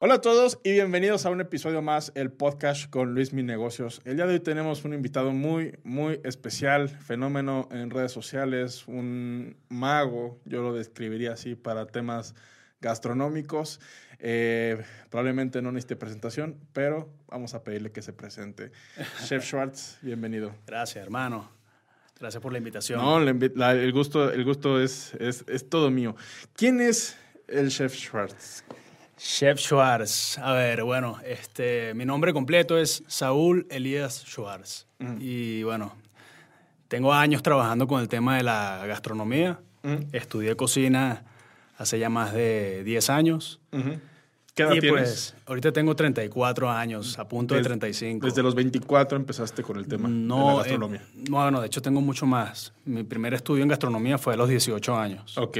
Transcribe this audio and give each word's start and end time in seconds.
Hola 0.00 0.14
a 0.14 0.20
todos 0.20 0.60
y 0.62 0.70
bienvenidos 0.70 1.26
a 1.26 1.30
un 1.30 1.40
episodio 1.40 1.82
más, 1.82 2.12
el 2.14 2.30
podcast 2.30 2.88
con 2.88 3.14
Luis 3.14 3.32
Mi 3.32 3.42
Negocios. 3.42 4.00
El 4.04 4.14
día 4.14 4.28
de 4.28 4.34
hoy 4.34 4.38
tenemos 4.40 4.84
un 4.84 4.94
invitado 4.94 5.32
muy, 5.32 5.76
muy 5.82 6.20
especial, 6.22 6.88
fenómeno 6.88 7.68
en 7.72 7.90
redes 7.90 8.12
sociales, 8.12 8.86
un 8.86 9.56
mago, 9.68 10.38
yo 10.44 10.62
lo 10.62 10.72
describiría 10.72 11.32
así, 11.32 11.56
para 11.56 11.84
temas 11.88 12.36
gastronómicos. 12.80 13.80
Eh, 14.20 14.80
probablemente 15.10 15.62
no 15.62 15.72
necesite 15.72 15.96
presentación, 15.96 16.60
pero 16.72 17.12
vamos 17.26 17.54
a 17.54 17.64
pedirle 17.64 17.90
que 17.90 18.00
se 18.00 18.12
presente. 18.12 18.70
Chef 19.26 19.44
Schwartz, 19.44 19.98
bienvenido. 20.00 20.54
Gracias, 20.64 21.02
hermano. 21.02 21.50
Gracias 22.20 22.40
por 22.40 22.52
la 22.52 22.58
invitación. 22.58 23.00
No, 23.00 23.18
el 23.20 23.92
gusto, 23.92 24.30
el 24.30 24.44
gusto 24.44 24.80
es, 24.80 25.12
es, 25.14 25.44
es 25.48 25.68
todo 25.68 25.90
mío. 25.90 26.14
¿Quién 26.54 26.80
es 26.80 27.16
el 27.48 27.70
Chef 27.70 27.96
Schwartz? 27.96 28.62
Chef 29.18 29.58
Schwartz. 29.58 30.38
A 30.38 30.52
ver, 30.52 30.84
bueno, 30.84 31.18
este, 31.24 31.92
mi 31.94 32.04
nombre 32.04 32.32
completo 32.32 32.78
es 32.78 33.02
Saúl 33.06 33.66
Elías 33.70 34.24
Schwartz. 34.26 34.86
Y 35.18 35.62
bueno, 35.64 35.94
tengo 36.88 37.12
años 37.12 37.42
trabajando 37.42 37.86
con 37.86 38.00
el 38.00 38.08
tema 38.08 38.36
de 38.36 38.42
la 38.44 38.84
gastronomía. 38.86 39.60
Estudié 40.12 40.56
cocina 40.56 41.24
hace 41.76 41.98
ya 41.98 42.08
más 42.10 42.32
de 42.32 42.82
10 42.84 43.10
años. 43.10 43.60
¿Qué 44.54 44.64
edad 44.64 44.74
y 44.74 44.80
tienes? 44.80 45.00
pues, 45.00 45.34
ahorita 45.46 45.72
tengo 45.72 45.94
34 45.94 46.70
años, 46.70 47.18
a 47.18 47.28
punto 47.28 47.54
de 47.54 47.62
35. 47.62 48.26
Desde 48.26 48.42
los 48.42 48.54
24 48.56 49.16
empezaste 49.16 49.62
con 49.62 49.78
el 49.78 49.86
tema 49.86 50.08
de 50.08 50.14
la 50.14 50.34
eh, 50.34 50.56
gastronomía. 50.56 51.02
no, 51.30 51.50
no, 51.50 51.60
de 51.60 51.66
hecho 51.68 51.80
tengo 51.80 52.00
mucho 52.00 52.26
más. 52.26 52.72
Mi 52.84 53.04
primer 53.04 53.34
estudio 53.34 53.62
en 53.62 53.68
gastronomía 53.68 54.18
fue 54.18 54.34
a 54.34 54.36
los 54.36 54.48
18 54.48 54.96
años. 54.96 55.38
ok. 55.38 55.58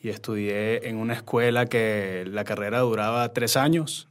Y 0.00 0.10
estudié 0.10 0.88
en 0.88 0.96
una 0.96 1.14
escuela 1.14 1.66
que 1.66 2.24
la 2.28 2.44
carrera 2.44 2.80
duraba 2.80 3.32
tres 3.32 3.56
años 3.56 4.08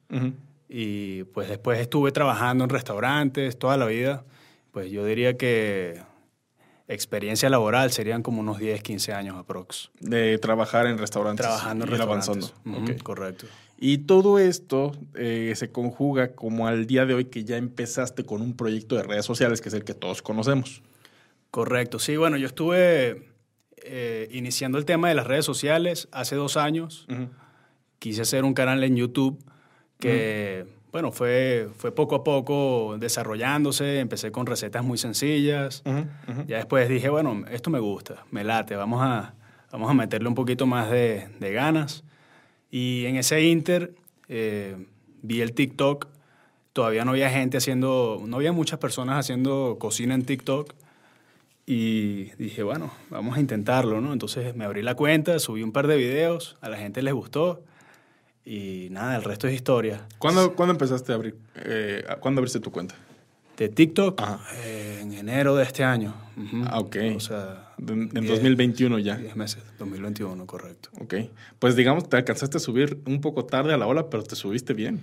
y 0.70 1.24
pues 1.26 1.48
después 1.48 1.80
estuve 1.80 2.12
trabajando 2.12 2.64
en 2.66 2.70
restaurantes 2.70 3.58
toda 3.58 3.78
la 3.78 3.86
vida. 3.86 4.24
Pues 4.72 4.92
yo 4.92 5.06
diría 5.06 5.38
que 5.38 6.02
experiencia 6.88 7.50
laboral 7.50 7.92
serían 7.92 8.22
como 8.22 8.42
unos 8.42 8.60
10, 8.60 8.82
15 8.82 9.14
años 9.14 9.38
aprox. 9.38 9.92
De 10.00 10.38
trabajar 10.38 10.88
en 10.88 10.98
restaurantes. 10.98 11.46
Trabajando 11.46 11.86
en 11.86 11.90
y 11.90 11.92
restaurantes. 11.92 12.54
avanzando. 12.66 13.04
Correcto. 13.04 13.48
Y 13.80 14.00
todo 14.00 14.40
esto 14.40 14.92
eh, 15.16 15.54
se 15.56 15.72
conjuga 15.72 16.34
como 16.34 16.68
al 16.68 16.88
día 16.88 17.06
de 17.06 17.14
hoy 17.14 17.26
que 17.26 17.44
ya 17.44 17.58
empezaste 17.58 18.24
con 18.24 18.42
un 18.42 18.56
proyecto 18.56 18.96
de 18.96 19.04
redes 19.04 19.26
sociales, 19.26 19.62
que 19.62 19.70
es 19.70 19.76
el 19.76 19.84
que 19.84 19.94
todos 19.94 20.22
conocemos. 20.22 20.82
Correcto. 21.52 22.00
Sí, 22.00 22.18
bueno, 22.18 22.38
yo 22.38 22.48
estuve 22.48 23.30
eh, 23.84 24.28
iniciando 24.32 24.78
el 24.78 24.86
tema 24.86 25.10
de 25.10 25.16
las 25.16 25.28
redes 25.28 25.46
sociales 25.46 26.08
hace 26.12 26.36
dos 26.36 26.58
años. 26.58 27.08
quise 28.00 28.22
hacer 28.22 28.44
un 28.44 28.54
canal 28.54 28.84
en 28.84 28.96
YouTube 28.96 29.40
que, 30.00 30.66
bueno, 30.92 31.12
fue, 31.12 31.70
fue 31.78 31.92
poco 31.92 32.16
a 32.16 32.24
poco 32.24 32.98
desarrollándose. 33.00 34.00
Empecé 34.00 34.32
con 34.32 34.46
recetas 34.46 34.84
muy 34.84 34.98
sencillas. 34.98 35.84
Ya 36.48 36.58
después 36.58 36.88
dije, 36.90 37.10
bueno, 37.10 37.44
esto 37.50 37.70
me 37.70 37.80
gusta, 37.80 38.26
me 38.32 38.44
late, 38.44 38.76
vamos 38.76 39.02
a, 39.02 39.34
vamos 39.72 39.90
a 39.90 39.94
meterle 39.94 40.28
un 40.28 40.36
poquito 40.36 40.66
más 40.66 40.90
de, 40.92 41.30
de 41.40 41.52
ganas. 41.52 42.04
Y 42.70 43.06
en 43.06 43.16
ese 43.16 43.42
inter 43.44 43.94
eh, 44.28 44.76
vi 45.22 45.42
el 45.42 45.54
TikTok. 45.54 46.08
Todavía 46.74 47.06
no 47.06 47.12
había 47.12 47.30
gente 47.30 47.58
haciendo, 47.58 48.22
no 48.28 48.36
había 48.36 48.52
muchas 48.52 48.80
personas 48.80 49.18
haciendo 49.18 49.78
cocina 49.80 50.14
en 50.14 50.26
TikTok. 50.26 50.74
Y 51.70 52.32
dije, 52.38 52.64
bueno, 52.64 52.94
vamos 53.10 53.36
a 53.38 53.42
intentarlo, 53.42 54.00
¿no? 54.00 54.14
Entonces 54.14 54.56
me 54.56 54.64
abrí 54.64 54.82
la 54.82 54.96
cuenta, 54.96 55.38
subí 55.38 55.62
un 55.64 55.74
par 55.74 55.86
de 55.88 55.98
videos, 55.98 56.56
a 56.62 56.70
la 56.70 56.78
gente 56.78 57.02
les 57.02 57.14
gustó. 57.14 57.62
Y 58.46 58.88
nada, 58.92 59.18
el 59.18 59.24
resto 59.26 59.50
es 59.50 59.54
historia. 59.54 60.08
¿Cuándo, 60.18 60.54
¿cuándo 60.56 60.72
empezaste 60.72 61.12
a 61.12 61.16
abrir? 61.16 61.36
eh, 61.56 62.06
¿Cuándo 62.22 62.40
abriste 62.40 62.62
tu 62.62 62.72
cuenta? 62.72 62.96
De 63.58 63.68
TikTok, 63.68 64.22
eh, 64.64 65.00
en 65.02 65.12
enero 65.14 65.56
de 65.58 65.64
este 65.64 65.84
año. 65.84 66.14
Ujú. 66.38 66.64
Ah, 66.68 66.80
ok. 66.80 66.96
O 67.16 67.20
sea, 67.20 67.74
En, 67.80 68.04
en 68.04 68.10
diez- 68.12 68.28
2021 68.30 69.00
ya. 69.00 69.18
10 69.18 69.36
meses, 69.36 69.62
2021, 69.78 70.46
correcto. 70.46 70.90
Ok. 71.02 71.16
Pues 71.60 71.76
digamos, 71.76 72.08
te 72.08 72.16
alcanzaste 72.16 72.58
a 72.58 72.60
subir 72.62 73.02
un 73.06 73.20
poco 73.20 73.44
tarde 73.46 73.74
a 73.74 73.78
la 73.78 73.88
ola, 73.88 74.10
pero 74.10 74.24
te 74.24 74.38
subiste 74.38 74.74
bien. 74.74 75.02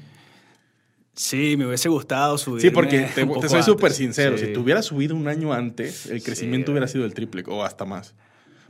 Sí, 1.14 1.56
me 1.56 1.66
hubiese 1.66 1.88
gustado 1.88 2.36
subir. 2.38 2.60
Sí, 2.60 2.70
porque 2.70 3.00
te, 3.14 3.25
te 3.25 3.48
soy 3.48 3.62
súper 3.62 3.92
sincero. 3.92 4.36
Sí. 4.36 4.47
Si 4.47 4.52
te 4.52 4.58
hubieras 4.58 4.84
subido 4.86 5.14
un 5.14 5.28
año 5.28 5.52
antes, 5.52 6.06
el 6.06 6.22
crecimiento 6.22 6.66
Sí. 6.66 6.72
hubiera 6.72 6.88
sido 6.88 7.04
el 7.04 7.14
triple 7.14 7.44
o 7.47 7.62
hasta 7.64 7.84
más. 7.84 8.14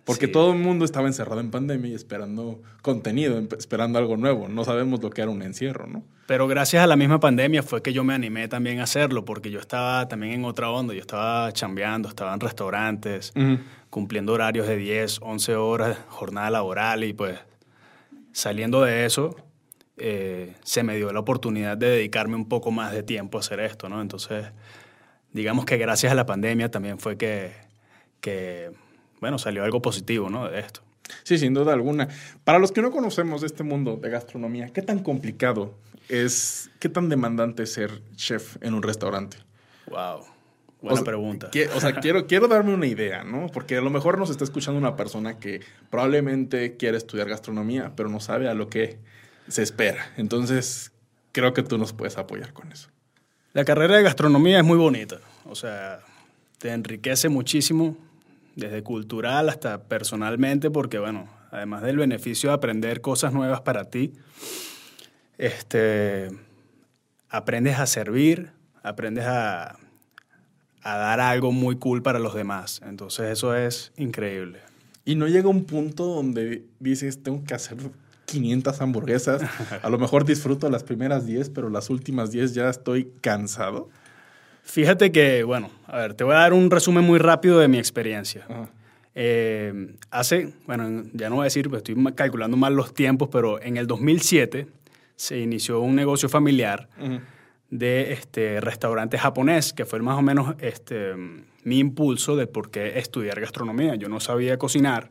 Porque 0.04 0.26
Sí. 0.26 0.32
todo 0.32 0.52
el 0.52 0.58
mundo 0.58 0.84
estaba 0.84 1.06
encerrado 1.06 1.40
en 1.40 1.50
pandemia 1.50 1.90
y 1.90 1.94
esperando 1.94 2.60
contenido, 2.82 3.38
esperando 3.58 3.98
algo 3.98 4.18
nuevo. 4.18 4.48
No 4.48 4.62
sabemos 4.64 5.02
lo 5.02 5.08
que 5.08 5.22
era 5.22 5.30
un 5.30 5.40
encierro, 5.40 5.86
¿no? 5.86 6.04
Pero 6.26 6.46
gracias 6.46 6.84
a 6.84 6.86
la 6.86 6.96
misma 6.96 7.20
pandemia 7.20 7.62
fue 7.62 7.80
que 7.80 7.94
yo 7.94 8.04
me 8.04 8.12
animé 8.12 8.46
también 8.48 8.80
a 8.80 8.82
hacerlo, 8.82 9.24
porque 9.24 9.50
yo 9.50 9.58
estaba 9.60 10.06
también 10.08 10.34
en 10.34 10.44
otra 10.44 10.68
onda. 10.68 10.92
Yo 10.92 11.00
estaba 11.00 11.50
chambeando, 11.54 12.10
estaba 12.10 12.34
en 12.34 12.40
restaurantes, 12.40 13.32
cumpliendo 13.88 14.34
horarios 14.34 14.66
de 14.66 14.76
10, 14.76 15.20
11 15.22 15.56
horas, 15.56 15.96
jornada 16.08 16.50
laboral, 16.50 17.04
y 17.04 17.14
pues 17.14 17.38
saliendo 18.32 18.82
de 18.82 19.06
eso, 19.06 19.34
eh, 19.96 20.54
se 20.64 20.82
me 20.82 20.96
dio 20.96 21.12
la 21.12 21.20
oportunidad 21.20 21.76
de 21.76 21.88
dedicarme 21.88 22.36
un 22.36 22.48
poco 22.48 22.70
más 22.70 22.92
de 22.92 23.02
tiempo 23.02 23.38
a 23.38 23.40
hacer 23.40 23.60
esto, 23.60 23.88
¿no? 23.88 24.00
Entonces, 24.00 24.46
digamos 25.32 25.64
que 25.64 25.76
gracias 25.76 26.12
a 26.12 26.14
la 26.14 26.26
pandemia 26.26 26.70
también 26.70 26.98
fue 26.98 27.16
que, 27.16 27.52
que 28.20 28.70
bueno, 29.20 29.38
salió 29.38 29.64
algo 29.64 29.80
positivo, 29.82 30.30
¿no? 30.30 30.48
De 30.48 30.60
esto. 30.60 30.80
Sí, 31.22 31.38
sin 31.38 31.54
duda 31.54 31.72
alguna. 31.74 32.08
Para 32.44 32.58
los 32.58 32.72
que 32.72 32.80
no 32.82 32.90
conocemos 32.90 33.42
este 33.42 33.62
mundo 33.62 33.96
de 33.96 34.08
gastronomía, 34.10 34.68
¿qué 34.72 34.82
tan 34.82 35.00
complicado 35.00 35.74
es, 36.08 36.70
qué 36.80 36.88
tan 36.88 37.08
demandante 37.08 37.62
es 37.64 37.72
ser 37.72 38.00
chef 38.16 38.56
en 38.62 38.74
un 38.74 38.82
restaurante? 38.82 39.36
Wow. 39.88 40.20
O 40.20 40.26
Buena 40.88 40.96
sea, 40.96 41.04
pregunta. 41.04 41.50
que- 41.50 41.68
o 41.68 41.80
sea, 41.80 41.92
quiero, 42.00 42.26
quiero 42.26 42.48
darme 42.48 42.74
una 42.74 42.86
idea, 42.86 43.22
¿no? 43.24 43.46
Porque 43.48 43.76
a 43.76 43.80
lo 43.80 43.90
mejor 43.90 44.18
nos 44.18 44.30
está 44.30 44.44
escuchando 44.44 44.78
una 44.78 44.96
persona 44.96 45.38
que 45.38 45.60
probablemente 45.90 46.76
quiere 46.76 46.96
estudiar 46.96 47.28
gastronomía, 47.28 47.92
pero 47.96 48.08
no 48.08 48.20
sabe 48.20 48.48
a 48.48 48.54
lo 48.54 48.68
que 48.68 48.98
se 49.48 49.62
espera. 49.62 50.12
Entonces, 50.16 50.92
creo 51.32 51.52
que 51.52 51.62
tú 51.62 51.78
nos 51.78 51.92
puedes 51.92 52.16
apoyar 52.16 52.52
con 52.52 52.72
eso. 52.72 52.88
La 53.52 53.64
carrera 53.64 53.96
de 53.96 54.02
gastronomía 54.02 54.58
es 54.58 54.64
muy 54.64 54.76
bonita, 54.76 55.20
o 55.44 55.54
sea, 55.54 56.00
te 56.58 56.72
enriquece 56.72 57.28
muchísimo, 57.28 57.96
desde 58.56 58.82
cultural 58.82 59.48
hasta 59.48 59.84
personalmente, 59.84 60.70
porque 60.70 60.98
bueno, 60.98 61.28
además 61.50 61.82
del 61.82 61.96
beneficio 61.96 62.50
de 62.50 62.54
aprender 62.54 63.00
cosas 63.00 63.32
nuevas 63.32 63.60
para 63.60 63.90
ti, 63.90 64.12
este, 65.38 66.30
aprendes 67.28 67.78
a 67.78 67.86
servir, 67.86 68.50
aprendes 68.82 69.24
a, 69.26 69.76
a 70.82 70.96
dar 70.96 71.20
algo 71.20 71.52
muy 71.52 71.76
cool 71.76 72.02
para 72.02 72.18
los 72.18 72.34
demás, 72.34 72.80
entonces 72.84 73.30
eso 73.30 73.54
es 73.56 73.92
increíble. 73.96 74.60
Y 75.04 75.16
no 75.16 75.28
llega 75.28 75.48
un 75.48 75.64
punto 75.64 76.06
donde 76.06 76.64
dices, 76.80 77.22
tengo 77.22 77.44
que 77.44 77.54
hacer 77.54 77.76
500 78.26 78.80
hamburguesas. 78.80 79.42
A 79.82 79.88
lo 79.90 79.98
mejor 79.98 80.24
disfruto 80.24 80.68
las 80.70 80.84
primeras 80.84 81.26
10, 81.26 81.50
pero 81.50 81.70
las 81.70 81.90
últimas 81.90 82.30
10 82.30 82.54
ya 82.54 82.68
estoy 82.68 83.10
cansado. 83.20 83.88
Fíjate 84.62 85.12
que, 85.12 85.44
bueno, 85.44 85.70
a 85.86 85.98
ver, 85.98 86.14
te 86.14 86.24
voy 86.24 86.34
a 86.34 86.38
dar 86.38 86.52
un 86.54 86.70
resumen 86.70 87.04
muy 87.04 87.18
rápido 87.18 87.58
de 87.58 87.68
mi 87.68 87.78
experiencia. 87.78 88.46
Eh, 89.14 89.94
hace, 90.10 90.52
bueno, 90.66 91.04
ya 91.12 91.28
no 91.28 91.36
voy 91.36 91.42
a 91.42 91.44
decir, 91.44 91.68
pues 91.68 91.82
estoy 91.86 92.02
calculando 92.14 92.56
mal 92.56 92.74
los 92.74 92.94
tiempos, 92.94 93.28
pero 93.30 93.60
en 93.62 93.76
el 93.76 93.86
2007 93.86 94.66
se 95.16 95.38
inició 95.38 95.80
un 95.80 95.94
negocio 95.94 96.28
familiar 96.28 96.88
de 97.70 98.12
este 98.12 98.60
restaurante 98.60 99.18
japonés, 99.18 99.72
que 99.72 99.84
fue 99.84 100.00
más 100.00 100.18
o 100.18 100.22
menos 100.22 100.54
este, 100.60 101.14
mi 101.62 101.78
impulso 101.78 102.34
de 102.34 102.46
por 102.46 102.70
qué 102.70 102.98
estudiar 102.98 103.40
gastronomía. 103.40 103.94
Yo 103.96 104.08
no 104.08 104.20
sabía 104.20 104.58
cocinar 104.58 105.10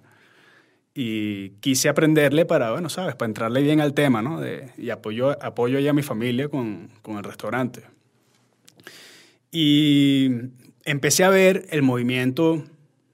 y 0.95 1.49
quise 1.59 1.89
aprenderle 1.89 2.45
para, 2.45 2.71
bueno, 2.71 2.89
sabes, 2.89 3.15
para 3.15 3.27
entrarle 3.29 3.61
bien 3.61 3.81
al 3.81 3.93
tema, 3.93 4.21
¿no? 4.21 4.39
De- 4.39 4.69
y 4.77 4.89
apoyo, 4.91 5.31
apoyo 5.43 5.79
ya 5.79 5.89
a 5.89 5.93
mi 5.93 6.03
familia 6.03 6.49
con, 6.49 6.89
con 7.01 7.17
el 7.17 7.23
restaurante. 7.23 7.81
Y 9.51 10.29
empecé 10.85 11.23
a 11.23 11.29
ver 11.29 11.65
el 11.69 11.81
movimiento 11.83 12.63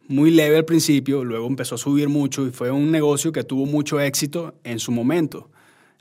muy 0.08 0.32
leve 0.32 0.58
al 0.58 0.66
principio, 0.66 1.24
luego 1.24 1.48
empezó 1.48 1.76
a 1.76 1.78
subir 1.78 2.10
mucho 2.10 2.48
y 2.48 2.52
fue 2.52 2.72
un 2.72 2.92
negocio 2.92 3.32
que 3.32 3.44
tuvo 3.44 3.66
mucho 3.66 4.00
éxito 4.00 4.56
en 4.64 4.80
su 4.80 4.92
momento. 4.92 5.50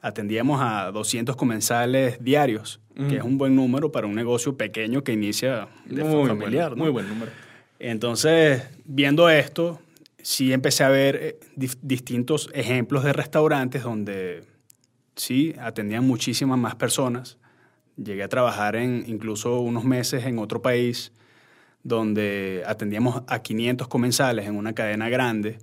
Atendíamos 0.00 0.60
a 0.62 0.90
200 0.92 1.36
comensales 1.36 2.22
diarios, 2.22 2.80
que 3.08 3.16
es 3.18 3.22
un 3.22 3.38
buen 3.38 3.54
número 3.54 3.92
para 3.92 4.06
un 4.08 4.14
negocio 4.16 4.56
pequeño 4.56 5.04
que 5.04 5.12
inicia 5.12 5.68
de 5.86 6.02
Muy 6.02 6.26
familiar. 6.26 6.70
buen, 6.70 6.78
¿no? 6.78 6.84
muy 6.84 6.92
buen 6.92 7.08
número. 7.08 7.30
Entonces, 7.78 8.62
viendo 8.86 9.28
esto, 9.30 9.80
sí 10.22 10.52
empecé 10.52 10.84
a 10.84 10.88
ver 10.88 11.16
eh, 11.16 11.38
distintos 11.82 12.50
ejemplos 12.52 13.04
de 13.04 13.12
restaurantes 13.12 13.82
donde 13.82 14.44
sí 15.16 15.54
atendían 15.60 16.06
muchísimas 16.06 16.58
más 16.58 16.74
personas. 16.74 17.38
Llegué 17.96 18.22
a 18.22 18.28
trabajar 18.28 18.76
en 18.76 19.04
incluso 19.06 19.60
unos 19.60 19.84
meses 19.84 20.24
en 20.24 20.38
otro 20.38 20.62
país 20.62 21.12
donde 21.82 22.62
atendíamos 22.66 23.22
a 23.26 23.40
500 23.40 23.88
comensales 23.88 24.46
en 24.46 24.56
una 24.56 24.74
cadena 24.74 25.08
grande 25.08 25.58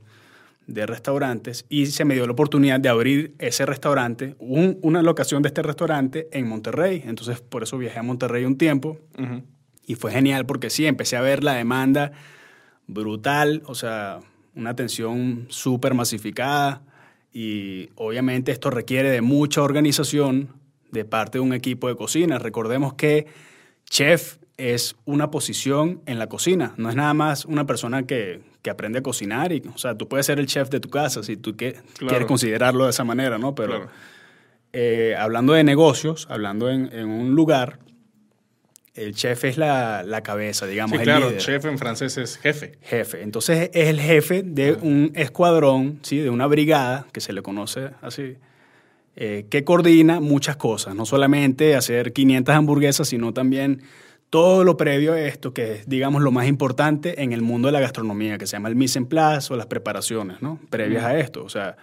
de 0.68 0.86
restaurantes 0.86 1.66
y 1.70 1.86
se 1.88 2.06
me 2.06 2.16
dio 2.16 2.26
la 2.26 2.32
oportunidad 2.32 2.80
de 2.80 2.90
abrir 2.90 3.36
ese 3.38 3.66
restaurante, 3.66 4.36
una 4.40 5.04
locación 5.04 5.44
de 5.44 5.50
este 5.50 5.62
restaurante 5.62 6.28
en 6.32 6.48
Monterrey. 6.48 7.04
Entonces, 7.06 7.42
por 7.42 7.64
eso 7.64 7.78
viajé 7.78 8.00
a 8.00 8.04
Monterrey 8.04 8.46
un 8.46 8.58
tiempo 8.58 8.98
y 9.86 9.96
fue 9.96 10.12
genial 10.12 10.46
porque 10.46 10.70
sí, 10.70 10.88
empecé 10.88 11.18
a 11.18 11.22
ver 11.22 11.44
la 11.44 11.54
demanda 11.54 12.12
brutal, 12.88 13.62
o 13.66 13.76
sea, 13.76 14.22
una 14.56 14.72
atención 14.72 15.48
súper 15.50 15.94
masificada 15.94 16.82
y 17.34 17.90
obviamente 17.96 18.52
esto 18.52 18.70
requiere 18.70 19.10
de 19.10 19.22
mucha 19.22 19.62
organización 19.62 20.50
de 20.92 21.06
parte 21.06 21.38
de 21.38 21.42
un 21.42 21.54
equipo 21.54 21.88
de 21.88 21.96
cocina. 21.96 22.40
Recordemos 22.40 22.94
que 22.94 23.28
chef 23.90 24.38
es 24.58 24.96
una 25.06 25.32
posición 25.32 26.02
en 26.06 26.18
la 26.18 26.28
cocina, 26.28 26.74
no 26.78 26.90
es 26.90 26.96
nada 26.96 27.14
más 27.14 27.44
una 27.46 27.66
persona 27.66 28.04
que, 28.04 28.42
que 28.62 28.70
aprende 28.70 29.00
a 29.00 29.04
cocinar. 29.04 29.52
Y, 29.52 29.62
o 29.74 29.78
sea, 29.78 29.98
tú 29.98 30.08
puedes 30.08 30.26
ser 30.26 30.40
el 30.40 30.48
chef 30.48 30.70
de 30.70 30.80
tu 30.80 30.90
casa 30.90 31.24
si 31.24 31.38
tú 31.38 31.56
quieres 31.58 31.84
considerarlo 32.28 32.86
de 32.86 32.92
esa 32.92 33.04
manera, 33.04 33.38
¿no? 33.38 33.54
Pero 33.54 33.88
eh, 34.72 35.16
hablando 35.18 35.54
de 35.54 35.64
negocios, 35.64 36.28
hablando 36.30 36.70
en, 36.70 36.90
en, 36.94 37.08
un 37.08 37.36
lugar, 37.36 37.80
el 38.96 39.14
chef 39.14 39.44
es 39.44 39.58
la, 39.58 40.04
la 40.04 40.22
cabeza, 40.22 40.66
digamos. 40.66 40.98
Sí, 40.98 41.04
claro, 41.04 41.38
chef 41.38 41.66
en 41.66 41.78
francés 41.78 42.18
es 42.18 42.38
jefe. 42.38 42.78
Jefe. 42.82 43.22
Entonces 43.22 43.70
es 43.74 43.90
el 43.90 44.00
jefe 44.00 44.42
de 44.44 44.74
un 44.74 45.12
escuadrón, 45.16 46.00
¿sí? 46.02 46.20
de 46.20 46.30
una 46.30 46.48
brigada, 46.48 47.06
que 47.12 47.20
se 47.20 47.34
le 47.34 47.42
conoce 47.42 47.92
así, 48.02 48.38
eh, 49.18 49.46
que 49.50 49.64
coordina 49.64 50.20
muchas 50.22 50.56
cosas. 50.56 50.96
No 50.96 51.06
solamente 51.06 51.76
hacer 51.76 52.14
500 52.14 52.56
hamburguesas, 52.56 53.10
sino 53.10 53.34
también 53.34 53.82
todo 54.30 54.64
lo 54.64 54.78
previo 54.78 55.14
a 55.14 55.22
esto, 55.22 55.54
que 55.54 55.74
es, 55.74 55.90
digamos, 55.90 56.22
lo 56.22 56.32
más 56.32 56.48
importante 56.48 57.22
en 57.22 57.34
el 57.34 57.42
mundo 57.42 57.68
de 57.68 57.74
la 57.74 57.82
gastronomía, 57.82 58.38
que 58.38 58.48
se 58.48 58.54
llama 58.54 58.70
el 58.70 58.76
mise 58.76 58.98
en 58.98 59.08
place 59.08 59.54
o 59.54 59.58
las 59.58 59.68
preparaciones, 59.68 60.42
¿no? 60.42 60.60
Previas 60.70 61.04
a 61.04 61.18
esto. 61.18 61.44
O 61.44 61.50
sea, 61.50 61.76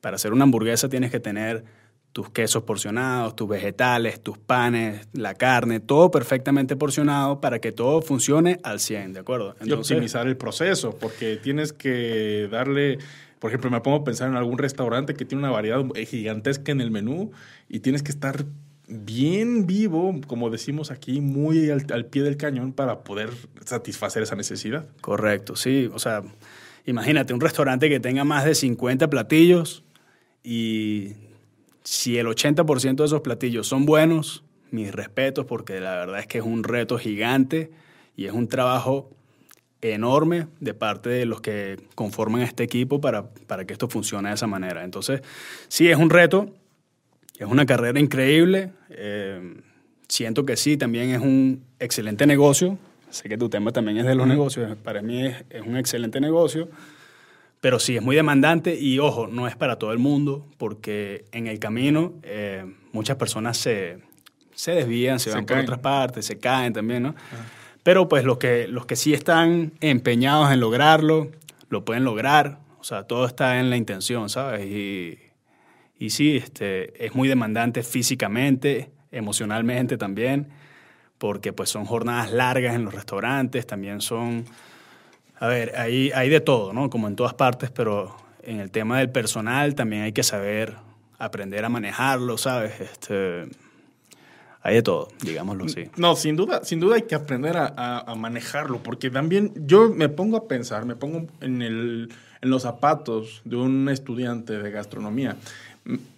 para 0.00 0.16
hacer 0.16 0.32
una 0.32 0.44
hamburguesa 0.44 0.88
tienes 0.88 1.10
que 1.10 1.20
tener 1.20 1.64
tus 2.12 2.30
quesos 2.30 2.64
porcionados, 2.64 3.36
tus 3.36 3.48
vegetales, 3.48 4.20
tus 4.20 4.36
panes, 4.38 5.08
la 5.12 5.34
carne, 5.34 5.80
todo 5.80 6.10
perfectamente 6.10 6.76
porcionado 6.76 7.40
para 7.40 7.60
que 7.60 7.72
todo 7.72 8.02
funcione 8.02 8.58
al 8.64 8.80
100, 8.80 9.12
¿de 9.12 9.20
acuerdo? 9.20 9.54
y 9.64 9.72
optimizar 9.72 10.26
el 10.26 10.36
proceso, 10.36 10.90
porque 10.98 11.36
tienes 11.36 11.72
que 11.72 12.48
darle, 12.50 12.98
por 13.38 13.50
ejemplo, 13.50 13.70
me 13.70 13.80
pongo 13.80 13.98
a 13.98 14.04
pensar 14.04 14.28
en 14.28 14.36
algún 14.36 14.58
restaurante 14.58 15.14
que 15.14 15.24
tiene 15.24 15.44
una 15.44 15.52
variedad 15.52 15.84
gigantesca 16.06 16.72
en 16.72 16.80
el 16.80 16.90
menú 16.90 17.30
y 17.68 17.80
tienes 17.80 18.02
que 18.02 18.10
estar 18.10 18.44
bien 18.88 19.66
vivo, 19.66 20.20
como 20.26 20.50
decimos 20.50 20.90
aquí, 20.90 21.20
muy 21.20 21.70
al, 21.70 22.06
pie 22.06 22.22
del 22.22 22.36
cañón 22.36 22.72
para 22.72 23.04
poder 23.04 23.30
satisfacer 23.64 24.24
esa 24.24 24.34
necesidad. 24.34 24.88
Correcto, 25.00 25.54
sí. 25.54 25.88
O 25.94 26.00
sea, 26.00 26.22
imagínate 26.86 27.32
un 27.32 27.40
restaurante 27.40 27.88
que 27.88 28.00
tenga 28.00 28.24
más 28.24 28.44
de 28.44 28.56
50 28.56 29.08
platillos 29.08 29.84
y 30.42 31.29
si 31.82 32.18
el 32.18 32.26
80% 32.26 32.96
de 32.96 33.04
esos 33.04 33.20
platillos 33.20 33.66
son 33.66 33.86
buenos, 33.86 34.44
mis 34.70 34.92
respetos, 34.92 35.46
porque 35.46 35.80
la 35.80 35.96
verdad 35.96 36.20
es 36.20 36.26
que 36.26 36.38
es 36.38 36.44
un 36.44 36.64
reto 36.64 36.98
gigante 36.98 37.70
y 38.16 38.26
es 38.26 38.32
un 38.32 38.48
trabajo 38.48 39.10
enorme 39.82 40.46
de 40.60 40.74
parte 40.74 41.08
de 41.08 41.24
los 41.24 41.40
que 41.40 41.78
conforman 41.94 42.42
este 42.42 42.62
equipo 42.62 43.00
para, 43.00 43.30
para 43.46 43.64
que 43.64 43.72
esto 43.72 43.88
funcione 43.88 44.28
de 44.28 44.34
esa 44.34 44.46
manera. 44.46 44.84
Entonces, 44.84 45.22
sí, 45.68 45.88
es 45.88 45.96
un 45.96 46.10
reto, 46.10 46.54
es 47.38 47.46
una 47.46 47.64
carrera 47.66 47.98
increíble. 47.98 48.72
Eh, 48.90 49.60
siento 50.08 50.44
que 50.44 50.56
sí, 50.56 50.76
también 50.76 51.10
es 51.10 51.20
un 51.20 51.64
excelente 51.78 52.26
negocio. 52.26 52.78
Sé 53.08 53.28
que 53.28 53.38
tu 53.38 53.48
tema 53.48 53.72
también 53.72 53.98
es 53.98 54.06
de 54.06 54.14
los 54.14 54.26
negocios. 54.26 54.76
Para 54.84 55.02
mí 55.02 55.26
es, 55.26 55.66
un 55.66 55.76
excelente 55.76 56.20
negocio. 56.20 56.68
Pero 57.60 57.78
sí, 57.78 57.96
es 57.96 58.02
muy 58.02 58.16
demandante 58.16 58.74
y 58.74 58.98
ojo, 58.98 59.26
no 59.26 59.46
es 59.46 59.54
para 59.54 59.76
todo 59.76 59.92
el 59.92 59.98
mundo, 59.98 60.46
porque 60.56 61.26
en 61.32 61.46
el 61.46 61.58
camino 61.58 62.14
eh, 62.22 62.64
muchas 62.92 63.16
personas 63.16 63.58
se, 63.58 63.98
se 64.54 64.72
desvían, 64.72 65.20
se, 65.20 65.30
van 65.30 65.44
por 65.44 65.58
otras 65.58 65.78
partes, 65.78 66.24
se 66.24 66.38
caen 66.38 66.72
también, 66.72 67.02
¿no? 67.02 67.14
Pero 67.82 68.08
pues 68.08 68.24
los 68.24 68.38
que, 68.38 68.66
los 68.66 68.86
que 68.86 68.96
sí 68.96 69.12
están 69.12 69.72
empeñados 69.80 70.50
en 70.52 70.60
lograrlo, 70.60 71.30
lo 71.68 71.84
pueden 71.84 72.04
lograr. 72.04 72.58
O 72.78 72.84
sea, 72.84 73.04
todo 73.04 73.26
está 73.26 73.60
en 73.60 73.68
la 73.68 73.76
intención, 73.76 74.30
¿sabes? 74.30 74.64
Y, 74.66 75.18
y 75.98 76.10
sí, 76.10 76.36
este, 76.38 77.04
es 77.04 77.14
muy 77.14 77.28
demandante 77.28 77.82
físicamente, 77.82 78.90
emocionalmente 79.10 79.98
también, 79.98 80.48
porque 81.18 81.52
pues 81.52 81.68
son 81.68 81.84
jornadas 81.84 82.32
largas 82.32 82.74
en 82.74 82.84
los 82.84 82.94
restaurantes, 82.94 83.66
también 83.66 84.00
son... 84.00 84.46
A 85.40 85.48
ver, 85.48 85.72
hay, 85.76 86.12
hay 86.14 86.28
de 86.28 86.40
todo, 86.40 86.72
¿no? 86.72 86.90
Como 86.90 87.08
en 87.08 87.16
todas 87.16 87.34
partes, 87.34 87.70
pero 87.70 88.14
en 88.42 88.60
el 88.60 88.70
tema 88.70 88.98
del 88.98 89.10
personal 89.10 89.74
también 89.74 90.02
hay 90.02 90.12
que 90.12 90.22
saber 90.22 90.76
aprender 91.18 91.64
a 91.64 91.70
manejarlo, 91.70 92.36
¿sabes? 92.36 92.78
Este, 92.78 93.48
hay 94.62 94.74
de 94.74 94.82
todo, 94.82 95.08
digámoslo 95.22 95.64
así. 95.64 95.90
No, 95.96 96.14
sin 96.14 96.36
duda, 96.36 96.62
sin 96.64 96.78
duda 96.78 96.96
hay 96.96 97.02
que 97.02 97.14
aprender 97.14 97.56
a, 97.56 98.00
a, 98.00 98.14
manejarlo, 98.14 98.82
porque 98.82 99.10
también 99.10 99.52
yo 99.66 99.88
me 99.88 100.10
pongo 100.10 100.36
a 100.36 100.46
pensar, 100.46 100.84
me 100.84 100.94
pongo 100.94 101.26
en, 101.40 101.62
el, 101.62 102.12
en 102.42 102.50
los 102.50 102.62
zapatos 102.62 103.40
de 103.46 103.56
un 103.56 103.88
estudiante 103.88 104.58
de 104.58 104.70
gastronomía 104.70 105.36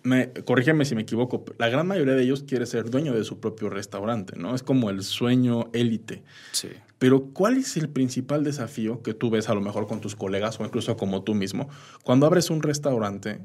me, 0.02 0.30
corrígeme 0.30 0.84
si 0.84 0.94
me 0.94 1.02
equivoco, 1.02 1.44
la 1.58 1.68
gran 1.68 1.86
mayoría 1.86 2.14
de 2.14 2.22
ellos 2.22 2.44
quiere 2.46 2.66
ser 2.66 2.90
dueño 2.90 3.12
de 3.12 3.24
su 3.24 3.40
propio 3.40 3.70
restaurante, 3.70 4.36
¿no? 4.36 4.54
Es 4.54 4.62
como 4.62 4.90
el 4.90 5.02
sueño 5.02 5.68
élite. 5.72 6.22
Sí. 6.52 6.68
Pero 6.98 7.30
¿cuál 7.32 7.56
es 7.56 7.76
el 7.76 7.88
principal 7.88 8.44
desafío 8.44 9.02
que 9.02 9.14
tú 9.14 9.30
ves 9.30 9.48
a 9.48 9.54
lo 9.54 9.60
mejor 9.60 9.86
con 9.86 10.00
tus 10.00 10.14
colegas 10.14 10.60
o 10.60 10.64
incluso 10.64 10.96
como 10.96 11.22
tú 11.22 11.34
mismo? 11.34 11.68
Cuando 12.04 12.26
abres 12.26 12.50
un 12.50 12.62
restaurante, 12.62 13.40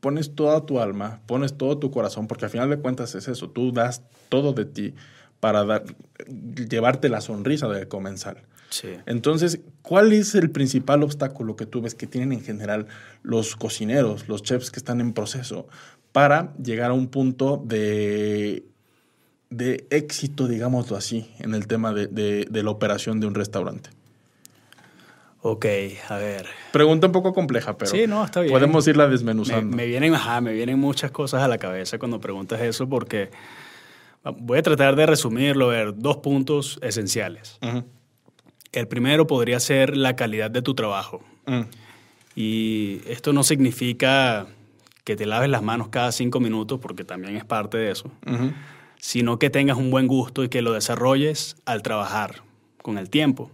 pones 0.00 0.34
toda 0.34 0.66
tu 0.66 0.80
alma, 0.80 1.20
pones 1.26 1.56
todo 1.56 1.78
tu 1.78 1.90
corazón, 1.90 2.26
porque 2.26 2.46
al 2.46 2.50
final 2.50 2.70
de 2.70 2.78
cuentas 2.78 3.14
es 3.14 3.28
eso, 3.28 3.50
tú 3.50 3.72
das 3.72 4.02
todo 4.28 4.52
de 4.52 4.64
ti 4.64 4.94
para 5.40 5.64
dar, 5.64 5.84
llevarte 6.68 7.08
la 7.08 7.20
sonrisa 7.20 7.68
del 7.68 7.88
comensal. 7.88 8.42
Entonces, 9.06 9.60
¿cuál 9.82 10.12
es 10.12 10.34
el 10.34 10.50
principal 10.50 11.02
obstáculo 11.02 11.56
que 11.56 11.66
tú 11.66 11.80
ves 11.80 11.94
que 11.94 12.06
tienen 12.06 12.32
en 12.32 12.42
general 12.42 12.86
los 13.22 13.56
cocineros, 13.56 14.28
los 14.28 14.42
chefs 14.42 14.70
que 14.70 14.78
están 14.78 15.00
en 15.00 15.12
proceso 15.12 15.66
para 16.12 16.54
llegar 16.56 16.90
a 16.90 16.94
un 16.94 17.08
punto 17.08 17.62
de, 17.64 18.64
de 19.50 19.86
éxito, 19.90 20.48
digámoslo 20.48 20.96
así, 20.96 21.30
en 21.38 21.54
el 21.54 21.66
tema 21.66 21.92
de, 21.92 22.46
la 22.50 22.70
operación 22.70 23.20
de 23.20 23.26
un 23.26 23.34
restaurante? 23.34 23.90
Ok, 25.40 25.66
a 26.08 26.16
ver. 26.16 26.46
Pregunta 26.72 27.06
un 27.06 27.12
poco 27.12 27.32
compleja, 27.32 27.78
pero 27.78 27.90
sí, 27.90 28.06
no, 28.06 28.24
está 28.24 28.40
bien. 28.40 28.52
podemos 28.52 28.86
irla 28.88 29.08
desmenuzando. 29.08 29.76
Me, 29.76 29.86
vienen, 29.86 30.12
me 30.42 30.52
vienen 30.52 30.78
muchas 30.78 31.12
cosas 31.12 31.42
a 31.42 31.48
la 31.48 31.58
cabeza 31.58 31.98
cuando 31.98 32.20
preguntas 32.20 32.60
eso 32.60 32.88
porque 32.88 33.30
voy 34.24 34.58
a 34.58 34.62
tratar 34.62 34.96
de 34.96 35.06
resumirlo, 35.06 35.68
ver 35.68 35.94
dos 35.96 36.18
puntos 36.18 36.78
esenciales. 36.82 37.58
El 38.72 38.88
primero 38.88 39.26
podría 39.26 39.60
ser 39.60 39.96
la 39.96 40.16
calidad 40.16 40.50
de 40.50 40.62
tu 40.62 40.74
trabajo. 40.74 41.22
Mm. 41.46 41.62
Y 42.34 43.00
esto 43.06 43.32
no 43.32 43.42
significa 43.42 44.46
que 45.04 45.16
te 45.16 45.26
laves 45.26 45.48
las 45.48 45.62
manos 45.62 45.88
cada 45.88 46.12
cinco 46.12 46.38
minutos, 46.38 46.78
porque 46.80 47.02
también 47.02 47.34
es 47.36 47.44
parte 47.44 47.78
de 47.78 47.90
eso, 47.90 48.12
sino 48.98 49.38
que 49.38 49.48
tengas 49.48 49.78
un 49.78 49.90
buen 49.90 50.06
gusto 50.06 50.44
y 50.44 50.50
que 50.50 50.60
lo 50.60 50.72
desarrolles 50.72 51.56
al 51.64 51.82
trabajar 51.82 52.42
con 52.82 52.98
el 52.98 53.08
tiempo. 53.08 53.50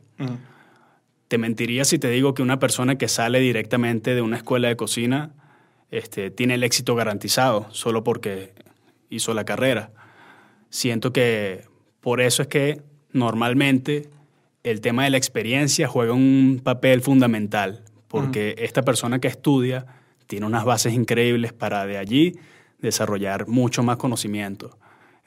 Te 1.28 1.38
mentiría 1.38 1.84
si 1.84 1.98
te 1.98 2.10
digo 2.10 2.34
que 2.34 2.42
una 2.42 2.58
persona 2.58 2.98
que 2.98 3.08
sale 3.08 3.38
directamente 3.38 4.14
de 4.14 4.20
una 4.20 4.36
escuela 4.36 4.68
de 4.68 4.76
cocina 4.76 5.30
este, 5.90 6.30
tiene 6.30 6.54
el 6.54 6.64
éxito 6.64 6.96
garantizado 6.96 7.68
solo 7.70 8.02
porque 8.02 8.52
hizo 9.08 9.32
la 9.32 9.44
carrera. 9.44 9.92
Siento 10.70 11.12
que 11.12 11.64
por 12.00 12.20
eso 12.20 12.42
es 12.42 12.48
que 12.48 12.82
normalmente 13.12 14.10
el 14.64 14.80
tema 14.80 15.04
de 15.04 15.10
la 15.10 15.18
experiencia 15.18 15.86
juega 15.86 16.14
un 16.14 16.60
papel 16.64 17.02
fundamental, 17.02 17.84
porque 18.08 18.56
esta 18.58 18.82
persona 18.82 19.20
que 19.20 19.28
estudia 19.28 19.86
tiene 20.26 20.46
unas 20.46 20.64
bases 20.64 20.94
increíbles 20.94 21.52
para 21.52 21.86
de 21.86 21.98
allí 21.98 22.32
desarrollar 22.80 23.46
mucho 23.46 23.82
más 23.82 23.98
conocimiento. 23.98 24.78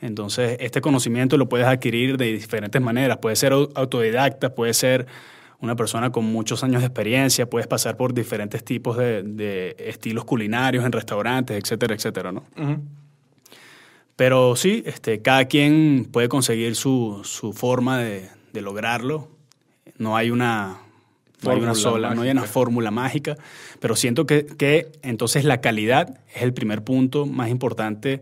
Entonces, 0.02 0.58
este 0.60 0.82
conocimiento 0.82 1.38
lo 1.38 1.48
puedes 1.50 1.68
adquirir 1.68 2.18
de 2.18 2.34
diferentes 2.34 2.82
maneras. 2.82 3.18
Puede 3.18 3.36
ser 3.36 3.54
autodidacta, 3.54 4.54
puede 4.54 4.74
ser 4.74 5.08
una 5.60 5.76
persona 5.76 6.12
con 6.12 6.26
muchos 6.26 6.64
años 6.64 6.82
de 6.82 6.88
experiencia, 6.88 7.50
puedes 7.50 7.68
pasar 7.68 7.98
por 7.98 8.14
diferentes 8.14 8.64
tipos 8.64 8.98
de, 8.98 9.76
estilos 9.80 10.26
culinarios 10.26 10.84
en 10.86 10.92
restaurantes, 10.92 11.58
etcétera, 11.58 11.96
etcétera, 11.96 12.32
¿no? 12.32 12.44
Pero 14.16 14.56
sí, 14.56 14.84
este, 14.86 15.22
cada 15.22 15.46
quien 15.46 16.08
puede 16.12 16.28
conseguir 16.28 16.76
su, 16.76 17.22
su 17.24 17.54
forma 17.54 18.00
de, 18.00 18.30
de 18.58 18.62
lograrlo. 18.62 19.30
No 19.98 20.18
hay 20.18 20.32
una, 20.32 20.80
No 21.42 21.52
hay 21.52 21.60
una 21.60 21.76
sola, 21.76 22.14
no 22.14 22.24
hay 22.24 22.32
una 22.32 22.44
fórmula 22.44 22.92
mágica, 22.92 23.38
pero 23.80 23.96
siento 23.96 24.26
que, 24.26 24.46
que, 24.46 24.92
entonces 25.02 25.46
la 25.46 25.62
calidad 25.62 26.20
es 26.36 26.42
el 26.42 26.54
primer 26.54 26.84
punto 26.84 27.26
más 27.26 27.50
importante 27.50 28.22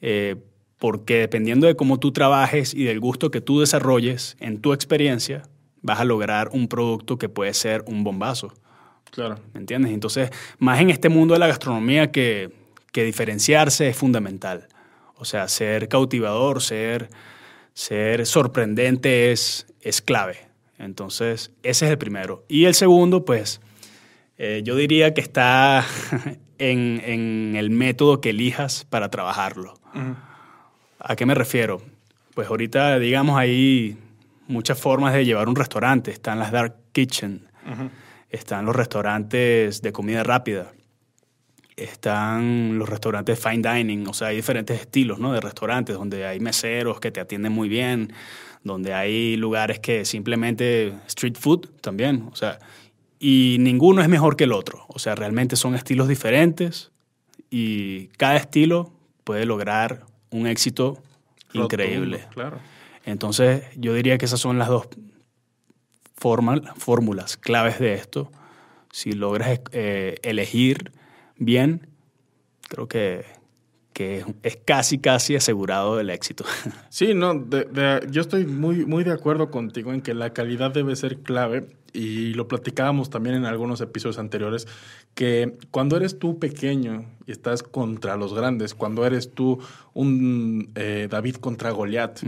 eh, 0.00 0.36
porque 0.78 1.18
dependiendo 1.18 1.68
de 1.68 1.76
cómo 1.76 2.00
tú 2.00 2.12
trabajes 2.12 2.74
y 2.74 2.82
del 2.82 2.98
gusto 2.98 3.30
que 3.30 3.40
tú 3.40 3.60
desarrolles 3.60 4.36
en 4.40 4.60
tu 4.60 4.72
experiencia, 4.72 5.42
vas 5.80 6.00
a 6.00 6.04
lograr 6.04 6.50
un 6.52 6.66
producto 6.66 7.18
que 7.18 7.28
puede 7.28 7.54
ser 7.54 7.84
un 7.86 8.02
bombazo. 8.02 8.52
Claro. 9.12 9.36
¿Me 9.54 9.60
entiendes? 9.60 9.92
Entonces, 9.92 10.30
más 10.58 10.80
en 10.80 10.90
este 10.90 11.08
mundo 11.08 11.34
de 11.34 11.40
la 11.40 11.46
gastronomía 11.46 12.10
que, 12.10 12.50
que 12.90 13.04
diferenciarse 13.04 13.88
es 13.88 13.96
fundamental. 13.96 14.66
O 15.14 15.24
sea, 15.24 15.46
ser 15.46 15.86
cautivador, 15.88 16.60
ser, 16.62 17.10
ser 17.74 18.26
sorprendente 18.26 19.32
es, 19.32 19.66
es 19.80 20.02
clave. 20.02 20.38
Entonces, 20.78 21.52
ese 21.62 21.86
es 21.86 21.90
el 21.92 21.98
primero. 21.98 22.44
Y 22.48 22.64
el 22.64 22.74
segundo, 22.74 23.24
pues, 23.24 23.60
eh, 24.38 24.62
yo 24.64 24.76
diría 24.76 25.14
que 25.14 25.20
está 25.20 25.84
en, 26.58 27.00
en, 27.04 27.54
el 27.56 27.70
método 27.70 28.20
que 28.20 28.30
elijas 28.30 28.84
para 28.88 29.10
trabajarlo. 29.10 29.74
¿A 30.98 31.16
qué 31.16 31.26
me 31.26 31.34
refiero? 31.34 31.82
Pues 32.34 32.48
ahorita, 32.48 32.98
digamos, 32.98 33.38
hay 33.38 33.96
muchas 34.48 34.80
formas 34.80 35.14
de 35.14 35.24
llevar 35.24 35.48
un 35.48 35.56
restaurante. 35.56 36.10
Están 36.10 36.38
las 36.38 36.50
dark 36.50 36.76
kitchen, 36.92 37.46
están 38.30 38.64
los 38.64 38.74
restaurantes 38.74 39.82
de 39.82 39.92
comida 39.92 40.22
rápida, 40.22 40.72
están 41.84 42.78
los 42.78 42.88
restaurantes 42.88 43.38
fine 43.38 43.68
dining, 43.68 44.06
o 44.08 44.14
sea, 44.14 44.28
hay 44.28 44.36
diferentes 44.36 44.80
estilos 44.80 45.18
¿no? 45.18 45.32
de 45.32 45.40
restaurantes 45.40 45.96
donde 45.96 46.26
hay 46.26 46.40
meseros 46.40 47.00
que 47.00 47.10
te 47.10 47.20
atienden 47.20 47.52
muy 47.52 47.68
bien, 47.68 48.12
donde 48.64 48.94
hay 48.94 49.36
lugares 49.36 49.80
que 49.80 50.04
simplemente 50.04 50.94
street 51.06 51.36
food 51.38 51.68
también, 51.80 52.28
o 52.32 52.36
sea, 52.36 52.58
y 53.18 53.56
ninguno 53.60 54.02
es 54.02 54.08
mejor 54.08 54.36
que 54.36 54.44
el 54.44 54.52
otro, 54.52 54.84
o 54.88 54.98
sea, 54.98 55.14
realmente 55.14 55.56
son 55.56 55.74
estilos 55.74 56.08
diferentes 56.08 56.90
y 57.50 58.08
cada 58.16 58.36
estilo 58.36 58.92
puede 59.24 59.46
lograr 59.46 60.06
un 60.30 60.46
éxito 60.46 60.98
increíble. 61.52 62.26
Claro. 62.32 62.58
Entonces, 63.04 63.64
yo 63.76 63.94
diría 63.94 64.18
que 64.18 64.24
esas 64.24 64.40
son 64.40 64.58
las 64.58 64.68
dos 64.68 64.88
fórmulas 66.16 67.36
claves 67.36 67.78
de 67.78 67.94
esto. 67.94 68.30
Si 68.90 69.12
logras 69.12 69.60
eh, 69.72 70.16
elegir 70.22 70.92
bien, 71.44 71.88
creo 72.68 72.88
que, 72.88 73.24
que 74.02 74.24
es 74.42 74.58
casi, 74.64 74.98
casi 74.98 75.36
asegurado 75.36 76.00
el 76.00 76.10
éxito. 76.10 76.44
Sí, 76.88 77.14
no, 77.14 77.46
yo 78.10 78.20
estoy 78.20 78.44
muy, 78.44 78.84
muy 78.84 79.02
de 79.02 79.12
acuerdo 79.12 79.50
contigo 79.50 79.92
en 79.92 80.02
que 80.02 80.14
la 80.14 80.32
calidad 80.32 80.72
debe 80.72 80.94
ser 80.94 81.18
clave 81.18 81.68
y 81.92 82.34
lo 82.34 82.48
platicábamos 82.48 83.10
también 83.10 83.36
en 83.36 83.44
algunos 83.44 83.80
episodios 83.80 84.18
anteriores, 84.18 84.66
que 85.14 85.56
cuando 85.70 85.96
eres 85.96 86.18
tú 86.18 86.38
pequeño 86.38 87.06
y 87.26 87.32
estás 87.32 87.62
contra 87.62 88.16
los 88.16 88.34
grandes, 88.34 88.74
cuando 88.74 89.04
eres 89.04 89.32
tú 89.32 89.58
un 89.94 90.70
eh, 90.74 91.08
David 91.10 91.36
contra 91.36 91.70
Goliat, 91.70 92.20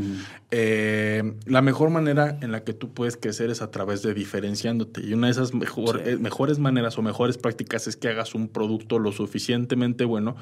eh, 0.51 1.35
la 1.47 1.63
mejor 1.63 1.91
manera 1.91 2.39
en 2.41 2.53
la 2.53 2.65
que 2.65 2.75
tú 2.75 2.93
puedes 2.93 3.17
crecer 3.17 3.51
es 3.51 3.63
a 3.63 3.71
través 3.71 4.03
de 4.03 4.13
diferenciándote. 4.13 5.03
Y 5.03 5.15
una 5.15 5.29
de 5.29 5.33
esas 5.33 5.53
eh, 5.53 6.17
mejores 6.19 6.59
maneras 6.59 6.99
o 6.99 7.03
mejores 7.03 7.39
prácticas 7.39 7.87
es 7.87 7.97
que 7.97 8.09
hagas 8.09 8.35
un 8.35 8.49
producto 8.49 8.99
lo 8.99 9.13
suficientemente 9.13 10.05
bueno, 10.05 10.37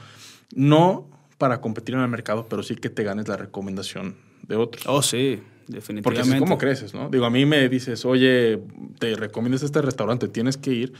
no 0.54 1.21
para 1.42 1.60
competir 1.60 1.96
en 1.96 2.02
el 2.02 2.08
mercado, 2.08 2.46
pero 2.48 2.62
sí 2.62 2.76
que 2.76 2.88
te 2.88 3.02
ganes 3.02 3.26
la 3.26 3.36
recomendación 3.36 4.14
de 4.46 4.54
otros. 4.54 4.86
Oh, 4.86 5.02
sí. 5.02 5.42
Definitivamente. 5.66 6.02
Porque 6.04 6.20
así 6.20 6.30
es 6.30 6.38
como 6.38 6.56
creces, 6.56 6.94
¿no? 6.94 7.08
Digo, 7.08 7.24
a 7.24 7.30
mí 7.30 7.44
me 7.46 7.68
dices, 7.68 8.04
oye, 8.04 8.60
te 9.00 9.16
recomiendas 9.16 9.64
este 9.64 9.82
restaurante, 9.82 10.28
tienes 10.28 10.56
que 10.56 10.70
ir 10.70 10.92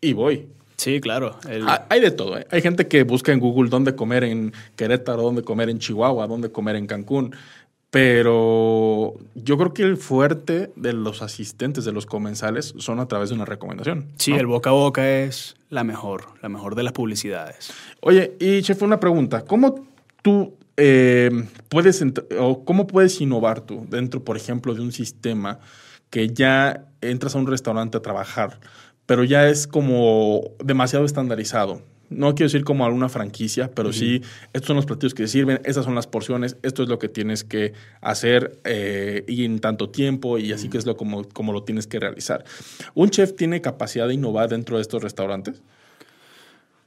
y 0.00 0.14
voy. 0.14 0.48
Sí, 0.76 1.02
claro. 1.02 1.36
Hay 1.90 2.00
de 2.00 2.10
todo. 2.12 2.38
¿eh? 2.38 2.46
Hay 2.50 2.62
gente 2.62 2.88
que 2.88 3.02
busca 3.02 3.30
en 3.30 3.40
Google 3.40 3.68
dónde 3.68 3.94
comer 3.94 4.24
en 4.24 4.54
Querétaro, 4.74 5.20
dónde 5.20 5.42
comer 5.42 5.68
en 5.68 5.78
Chihuahua, 5.80 6.26
dónde 6.26 6.50
comer 6.50 6.76
en 6.76 6.86
Cancún. 6.86 7.36
Pero 7.90 9.16
yo 9.34 9.58
creo 9.58 9.74
que 9.74 9.82
el 9.82 9.98
fuerte 9.98 10.70
de 10.76 10.94
los 10.94 11.20
asistentes, 11.20 11.84
de 11.84 11.92
los 11.92 12.06
comensales, 12.06 12.72
son 12.78 13.00
a 13.00 13.06
través 13.06 13.28
de 13.28 13.34
una 13.34 13.44
recomendación. 13.44 14.06
Sí, 14.16 14.32
el 14.32 14.46
boca 14.46 14.70
a 14.70 14.72
boca 14.72 15.06
es 15.20 15.56
la 15.70 15.82
mejor, 15.84 16.26
la 16.40 16.48
mejor 16.48 16.76
de 16.76 16.84
las 16.84 16.92
publicidades. 16.92 17.72
Oye, 18.00 18.36
y 18.38 18.62
chef, 18.62 18.80
una 18.82 19.00
pregunta. 19.00 19.44
¿Cómo 19.44 19.89
tú 20.22 20.56
eh, 20.76 21.30
puedes, 21.68 22.04
o 22.38 22.64
cómo 22.64 22.86
puedes 22.86 23.20
innovar 23.20 23.60
tú 23.60 23.86
dentro, 23.88 24.24
por 24.24 24.36
ejemplo, 24.36 24.74
de 24.74 24.80
un 24.80 24.92
sistema 24.92 25.60
que 26.10 26.28
ya 26.28 26.86
entras 27.00 27.34
a 27.34 27.38
un 27.38 27.46
restaurante 27.46 27.98
a 27.98 28.02
trabajar, 28.02 28.60
pero 29.06 29.24
ya 29.24 29.48
es 29.48 29.66
como 29.66 30.42
demasiado 30.62 31.04
estandarizado? 31.04 31.82
No 32.10 32.34
quiero 32.34 32.46
decir 32.46 32.64
como 32.64 32.84
alguna 32.84 33.08
franquicia, 33.08 33.70
pero 33.72 33.92
sí, 33.92 34.20
estos 34.52 34.66
son 34.66 34.76
los 34.76 34.86
platillos 34.86 35.14
que 35.14 35.28
sirven, 35.28 35.60
estas 35.64 35.84
son 35.84 35.94
las 35.94 36.08
porciones, 36.08 36.56
esto 36.64 36.82
es 36.82 36.88
lo 36.88 36.98
que 36.98 37.08
tienes 37.08 37.44
que 37.44 37.72
hacer 38.00 38.58
eh, 38.64 39.24
y 39.28 39.44
en 39.44 39.60
tanto 39.60 39.90
tiempo 39.90 40.36
y 40.36 40.52
así 40.52 40.68
que 40.68 40.78
es 40.78 40.86
lo 40.86 40.96
como, 40.96 41.22
como 41.28 41.52
lo 41.52 41.62
tienes 41.62 41.86
que 41.86 42.00
realizar. 42.00 42.44
¿Un 42.94 43.10
chef 43.10 43.36
tiene 43.36 43.60
capacidad 43.60 44.08
de 44.08 44.14
innovar 44.14 44.48
dentro 44.48 44.76
de 44.76 44.82
estos 44.82 45.04
restaurantes? 45.04 45.62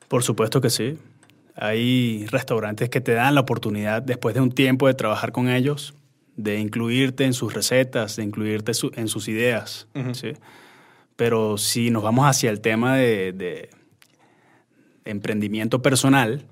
Por 0.09 0.23
supuesto 0.23 0.59
que 0.59 0.69
sí. 0.69 0.97
Hay 1.55 2.25
restaurantes 2.27 2.89
que 2.89 3.01
te 3.01 3.13
dan 3.13 3.35
la 3.35 3.41
oportunidad, 3.41 4.01
después 4.01 4.33
de 4.35 4.41
un 4.41 4.51
tiempo 4.51 4.87
de 4.87 4.93
trabajar 4.93 5.31
con 5.31 5.49
ellos, 5.49 5.93
de 6.35 6.59
incluirte 6.59 7.25
en 7.25 7.33
sus 7.33 7.53
recetas, 7.53 8.15
de 8.15 8.23
incluirte 8.23 8.71
en 8.95 9.07
sus 9.07 9.27
ideas. 9.27 9.87
¿sí? 10.13 10.33
Pero 11.15 11.57
si 11.57 11.91
nos 11.91 12.03
vamos 12.03 12.25
hacia 12.25 12.49
el 12.49 12.59
tema 12.61 12.97
de, 12.97 13.69
emprendimiento 15.05 15.81
personal, 15.81 16.45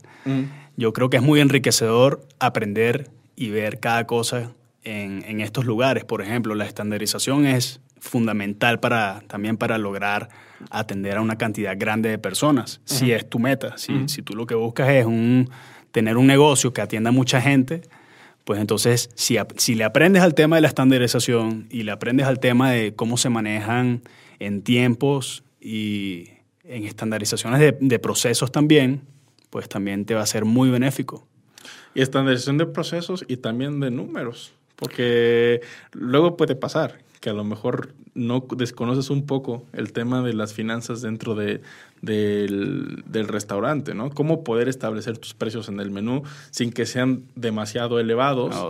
yo 0.78 0.94
creo 0.94 1.10
que 1.10 1.18
es 1.18 1.24
muy 1.24 1.40
enriquecedor 1.40 2.28
aprender 2.38 3.10
y 3.36 3.50
ver 3.50 3.80
cada 3.80 4.06
cosa 4.06 4.52
en, 4.84 5.24
en, 5.26 5.40
estos 5.40 5.66
lugares. 5.66 6.04
Por 6.04 6.22
ejemplo, 6.22 6.54
la 6.54 6.66
estandarización 6.66 7.46
es 7.46 7.80
fundamental 8.02 8.80
para, 8.80 9.22
también 9.28 9.58
para 9.58 9.78
lograr 9.78 10.30
atender 10.70 11.18
a 11.18 11.22
una 11.22 11.38
cantidad 11.38 11.76
grande 11.78 12.10
de 12.10 12.18
personas, 12.18 12.82
si 12.84 13.12
es 13.12 13.30
tu 13.30 13.40
meta. 13.40 13.78
Si, 13.78 14.10
si, 14.10 14.22
tú 14.24 14.36
lo 14.36 14.46
que 14.48 14.56
buscas 14.56 14.90
es 14.90 15.06
un, 15.06 15.50
tener 15.92 16.18
un 16.18 16.28
negocio 16.28 16.74
que 16.74 16.82
atienda 16.82 17.10
a 17.10 17.14
mucha 17.14 17.40
gente, 17.40 17.84
pues 18.44 18.60
entonces 18.60 19.12
si, 19.14 19.38
si 19.58 19.76
le 19.76 19.84
aprendes 19.84 20.24
al 20.24 20.34
tema 20.34 20.58
de 20.58 20.64
la 20.64 20.68
estandarización 20.68 21.68
y 21.70 21.84
le 21.84 21.92
aprendes 21.92 22.26
al 22.26 22.40
tema 22.40 22.72
de 22.72 22.96
cómo 22.96 23.18
se 23.18 23.30
manejan 23.30 24.02
en 24.40 24.64
tiempos 24.64 25.44
y 25.62 26.30
en 26.64 26.86
estandarizaciones 26.86 27.60
de, 27.60 27.78
de 27.80 28.00
procesos 28.00 28.52
también, 28.52 29.02
pues 29.52 29.70
también 29.70 30.06
te 30.06 30.16
va 30.16 30.22
a 30.22 30.26
ser 30.26 30.44
muy 30.44 30.72
benéfico. 30.72 31.28
Y 31.94 32.02
estandarización 32.02 32.58
de 32.58 32.66
procesos 32.66 33.24
y 33.28 33.38
también 33.38 33.80
de 33.80 33.92
números, 33.92 34.54
porque 34.76 35.62
luego 35.94 36.36
puede 36.36 36.56
pasar 36.56 36.98
que 37.22 37.30
a 37.30 37.34
lo 37.34 37.44
mejor 37.44 37.94
no 38.14 38.46
desconoces 38.58 39.10
un 39.10 39.26
poco 39.26 39.64
el 39.72 39.94
tema 39.94 40.22
de 40.22 40.34
las 40.34 40.54
finanzas 40.54 41.02
dentro 41.02 41.36
de, 41.36 41.62
del, 42.02 43.28
restaurante, 43.28 43.94
¿no? 43.94 44.10
Cómo 44.10 44.44
poder 44.44 44.68
establecer 44.68 45.18
tus 45.18 45.34
precios 45.34 45.70
en 45.70 45.80
el 45.80 45.92
menú 45.92 46.24
sin 46.50 46.72
que 46.72 46.86
sean 46.86 47.24
demasiado 47.36 48.00
elevados, 48.00 48.56
oh, 48.56 48.70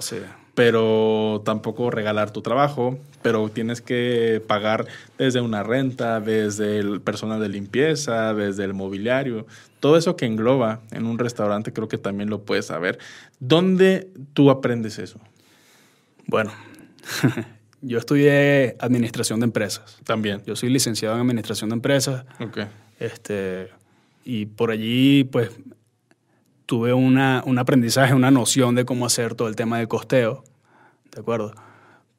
pero 0.53 1.41
tampoco 1.45 1.89
regalar 1.89 2.31
tu 2.31 2.41
trabajo, 2.41 2.99
pero 3.21 3.49
tienes 3.49 3.81
que 3.81 4.43
pagar 4.45 4.85
desde 5.17 5.39
una 5.39 5.63
renta, 5.63 6.19
desde 6.19 6.77
el 6.77 7.01
personal 7.01 7.39
de 7.39 7.49
limpieza, 7.49 8.33
desde 8.33 8.65
el 8.65 8.73
mobiliario, 8.73 9.47
todo 9.79 9.97
eso 9.97 10.17
que 10.17 10.25
engloba 10.25 10.81
en 10.91 11.05
un 11.05 11.17
restaurante 11.17 11.71
creo 11.71 11.87
que 11.87 11.97
también 11.97 12.29
lo 12.29 12.41
puedes 12.43 12.67
saber. 12.67 12.99
¿Dónde 13.39 14.09
tú 14.33 14.51
aprendes 14.51 14.99
eso? 14.99 15.19
Bueno, 16.27 16.51
Yo 17.81 17.97
estudié 17.97 18.75
administración 18.79 19.39
de 19.39 19.45
empresas. 19.45 19.97
También. 20.03 20.43
Yo 20.45 20.55
soy 20.55 20.69
licenciado 20.69 21.15
en 21.15 21.21
administración 21.21 21.69
de 21.71 21.75
empresas. 21.75 22.25
Ok. 22.39 22.59
Este, 22.99 23.69
y 24.23 24.45
por 24.45 24.71
allí, 24.71 25.23
pues, 25.23 25.49
tuve 26.67 26.93
una, 26.93 27.43
un 27.45 27.57
aprendizaje, 27.57 28.13
una 28.13 28.31
noción 28.31 28.75
de 28.75 28.85
cómo 28.85 29.05
hacer 29.05 29.35
todo 29.35 29.47
el 29.47 29.55
tema 29.55 29.79
del 29.79 29.87
costeo. 29.87 30.43
¿De 31.11 31.21
acuerdo? 31.21 31.53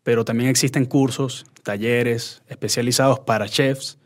Pero 0.03 0.25
también 0.25 0.51
existen 0.51 0.85
cursos, 0.85 1.47
talleres 1.63 2.43
especializados 2.49 3.21
para 3.21 3.49
chefs, 3.49 3.99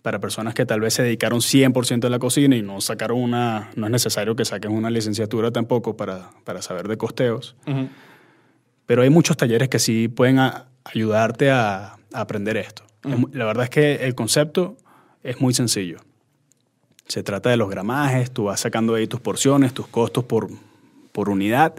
para 0.00 0.20
personas 0.20 0.54
que 0.54 0.64
tal 0.64 0.80
vez 0.80 0.94
se 0.94 1.02
dedicaron 1.02 1.40
100% 1.40 2.04
a 2.04 2.10
la 2.10 2.18
cocina 2.18 2.56
y 2.56 2.62
no 2.62 2.80
sacaron 2.80 3.18
una... 3.20 3.70
No 3.74 3.86
es 3.86 3.92
necesario 3.92 4.36
que 4.36 4.44
saquen 4.44 4.70
una 4.70 4.90
licenciatura 4.90 5.50
tampoco 5.50 5.96
para, 5.96 6.30
para 6.44 6.62
saber 6.62 6.88
de 6.88 6.96
costeos. 6.96 7.56
Pero 8.86 9.02
hay 9.02 9.10
muchos 9.10 9.36
talleres 9.36 9.68
que 9.68 9.78
sí 9.78 10.08
pueden 10.08 10.38
ayudarte 10.84 11.50
a, 11.50 11.96
aprender 12.12 12.56
esto. 12.56 12.84
La 13.32 13.44
verdad 13.44 13.64
es 13.64 13.70
que 13.70 13.94
el 14.06 14.14
concepto 14.14 14.76
es 15.24 15.40
muy 15.40 15.52
sencillo. 15.52 15.98
Se 17.08 17.22
trata 17.22 17.50
de 17.50 17.56
los 17.56 17.68
gramajes, 17.68 18.30
tú 18.30 18.44
vas 18.44 18.60
sacando 18.60 18.94
ahí 18.94 19.08
tus 19.08 19.20
porciones, 19.20 19.74
tus 19.74 19.88
costos 19.88 20.24
por, 20.24 20.48
por 21.10 21.28
unidad 21.28 21.74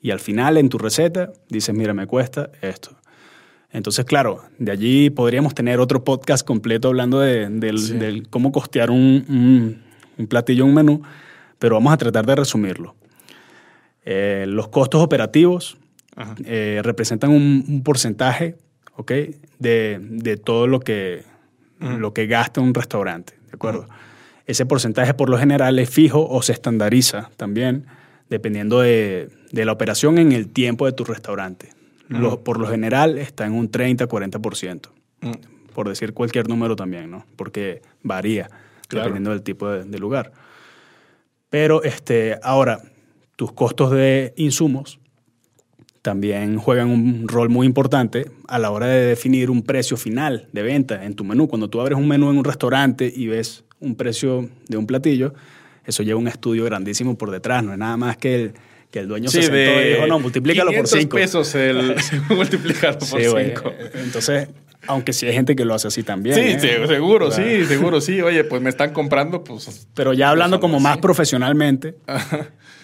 y 0.00 0.10
al 0.10 0.20
final 0.20 0.56
en 0.56 0.68
tu 0.68 0.78
receta 0.78 1.32
dices, 1.48 1.74
mira, 1.74 1.92
me 1.92 2.06
cuesta 2.06 2.50
esto. 2.62 2.90
Entonces, 3.70 4.04
claro, 4.04 4.42
de 4.58 4.72
allí 4.72 5.10
podríamos 5.10 5.54
tener 5.54 5.80
otro 5.80 6.04
podcast 6.04 6.46
completo 6.46 6.88
hablando 6.88 7.20
de, 7.20 7.48
del, 7.48 8.26
cómo 8.30 8.52
costear 8.52 8.90
un, 8.90 9.82
un, 10.16 10.26
platillo, 10.28 10.64
un 10.64 10.74
menú, 10.74 11.02
pero 11.58 11.74
vamos 11.74 11.92
a 11.92 11.96
tratar 11.96 12.24
de 12.24 12.36
resumirlo. 12.36 12.94
Eh, 14.04 14.44
los 14.48 14.68
costos 14.68 15.02
operativos 15.02 15.76
eh, 16.44 16.80
representan 16.82 17.30
un, 17.30 17.82
porcentaje 17.84 18.56
¿okay? 18.96 19.36
de, 19.58 19.98
de, 20.00 20.36
todo 20.36 20.66
lo 20.66 20.80
que, 20.80 21.24
lo 21.80 22.14
que 22.14 22.26
gasta 22.26 22.60
un 22.60 22.74
restaurante, 22.74 23.34
¿de 23.46 23.52
acuerdo? 23.54 23.86
Ese 24.46 24.64
porcentaje 24.64 25.12
por 25.12 25.28
lo 25.28 25.38
general 25.38 25.78
es 25.78 25.90
fijo 25.90 26.26
o 26.26 26.40
se 26.42 26.52
estandariza 26.52 27.30
también 27.36 27.86
dependiendo 28.28 28.80
de, 28.80 29.28
de 29.52 29.64
la 29.64 29.72
operación 29.72 30.18
en 30.18 30.32
el 30.32 30.48
tiempo 30.48 30.86
de 30.86 30.92
tu 30.92 31.04
restaurante. 31.04 31.70
por 32.44 32.58
lo 32.58 32.68
general 32.68 33.18
está 33.18 33.46
en 33.46 33.52
un 33.52 33.70
30-40%, 33.70 34.88
mm. 35.20 35.30
por 35.74 35.88
decir 35.88 36.12
cualquier 36.14 36.48
número 36.48 36.76
también, 36.76 37.10
¿no? 37.10 37.26
Porque 37.36 37.82
varía 38.02 38.48
dependiendo 38.88 39.30
del 39.30 39.42
tipo 39.42 39.68
de, 39.68 39.98
lugar. 39.98 40.32
Pero 41.50 41.82
este, 41.82 42.38
ahora, 42.42 42.80
tus 43.34 43.52
costos 43.52 43.90
de 43.90 44.32
insumos 44.36 45.00
también 46.06 46.56
juegan 46.56 46.88
un 46.88 47.26
rol 47.26 47.48
muy 47.48 47.66
importante 47.66 48.30
a 48.46 48.60
la 48.60 48.70
hora 48.70 48.86
de 48.86 49.06
definir 49.06 49.50
un 49.50 49.64
precio 49.64 49.96
final 49.96 50.46
de 50.52 50.62
venta 50.62 51.04
en 51.04 51.14
tu 51.14 51.24
menú. 51.24 51.48
Cuando 51.48 51.68
tú 51.68 51.80
abres 51.80 51.98
un 51.98 52.06
menú 52.06 52.30
en 52.30 52.38
un 52.38 52.44
restaurante 52.44 53.12
y 53.12 53.26
ves 53.26 53.64
un 53.80 53.96
precio 53.96 54.48
de 54.68 54.76
un 54.76 54.86
platillo, 54.86 55.34
eso 55.84 56.04
lleva 56.04 56.20
un 56.20 56.28
estudio 56.28 56.64
grandísimo 56.64 57.18
por 57.18 57.32
detrás, 57.32 57.64
no 57.64 57.72
es 57.72 57.78
nada 57.78 57.96
más 57.96 58.16
que 58.18 58.36
el, 58.36 58.54
que 58.92 59.00
el 59.00 59.08
dueño 59.08 59.28
se 59.28 59.42
sentó 59.42 59.80
y 59.80 59.94
dijo, 59.94 60.06
no, 60.06 60.20
multiplícalo 60.20 60.70
por 60.72 60.86
5. 60.86 61.16
pesos 61.16 61.52
el 61.56 61.96
multiplicarlo 62.30 63.00
por 63.00 63.20
5. 63.20 63.72
Entonces, 63.94 64.48
aunque 64.86 65.12
sí 65.12 65.26
hay 65.26 65.32
gente 65.32 65.56
que 65.56 65.64
lo 65.64 65.74
hace 65.74 65.88
así 65.88 66.04
también. 66.04 66.36
Sí, 66.36 66.68
¿eh? 66.68 66.86
seguro, 66.86 67.32
sí, 67.32 67.64
seguro, 67.64 68.00
sí. 68.00 68.22
Oye, 68.22 68.44
pues 68.44 68.62
me 68.62 68.70
están 68.70 68.92
comprando, 68.92 69.42
pues... 69.42 69.88
Pero 69.92 70.12
ya 70.12 70.30
hablando 70.30 70.60
como 70.60 70.78
más 70.78 70.98
profesionalmente, 70.98 71.96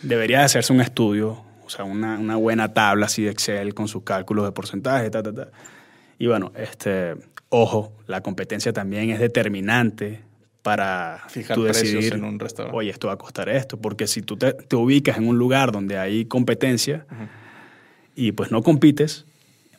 debería 0.02 0.38
de 0.40 0.44
hacerse 0.46 0.72
un 0.72 0.80
estudio, 0.80 1.51
sea, 1.72 1.84
una, 1.84 2.18
una, 2.18 2.36
buena 2.36 2.72
tabla 2.72 3.06
así 3.06 3.22
de 3.22 3.30
Excel 3.30 3.74
con 3.74 3.88
sus 3.88 4.02
cálculos 4.02 4.44
de 4.44 4.52
porcentaje, 4.52 5.10
ta, 5.10 5.22
ta, 5.22 5.32
ta. 5.32 5.48
Y 6.18 6.26
bueno, 6.26 6.52
este, 6.56 7.16
ojo, 7.48 7.92
la 8.06 8.20
competencia 8.22 8.72
también 8.72 9.10
es 9.10 9.18
determinante 9.18 10.20
para 10.62 11.20
Fijar 11.28 11.56
tú 11.56 11.64
decidir, 11.64 12.14
en 12.14 12.24
un 12.24 12.38
restaurante. 12.38 12.76
Oye, 12.76 12.90
esto 12.90 13.08
va 13.08 13.14
a 13.14 13.18
costar 13.18 13.48
esto. 13.48 13.76
Porque 13.76 14.06
si 14.06 14.22
tú 14.22 14.36
te, 14.36 14.54
ubicas 14.76 15.18
en 15.18 15.26
un 15.26 15.36
lugar 15.36 15.72
donde 15.72 15.98
hay 15.98 16.24
competencia 16.24 17.04
y 18.14 18.32
pues 18.32 18.50
no 18.50 18.62
compites, 18.62 19.26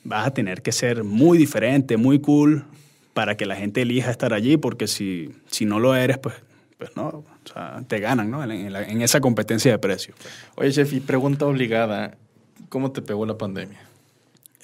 vas 0.03 0.27
a 0.27 0.31
tener 0.31 0.62
que 0.62 0.71
ser 0.71 1.03
muy 1.03 1.38
diferente, 1.38 1.97
muy 1.97 2.19
cool 2.19 2.65
para 3.13 3.38
que 3.38 3.45
la 3.45 3.55
gente 3.55 3.81
elija 3.81 4.12
estar 4.12 4.33
allí. 4.33 4.57
Porque 4.57 4.88
si, 4.88 5.31
si 5.47 5.65
no 5.65 5.79
lo 5.79 5.95
eres, 5.95 6.17
pues, 6.17 6.35
pues 6.83 6.97
no, 6.97 7.07
o 7.07 7.25
sea, 7.45 7.81
te 7.87 8.01
ganan 8.01 8.29
¿no? 8.29 8.43
en, 8.43 9.01
esa 9.01 9.21
competencia 9.21 9.71
de 9.71 9.79
precios. 9.79 10.17
Oye, 10.55 10.69
chef, 10.69 10.91
y 10.91 10.99
pregunta 10.99 11.45
obligada: 11.45 12.17
¿cómo 12.67 12.91
te 12.91 13.01
pegó 13.01 13.25
la 13.25 13.37
pandemia? 13.37 13.79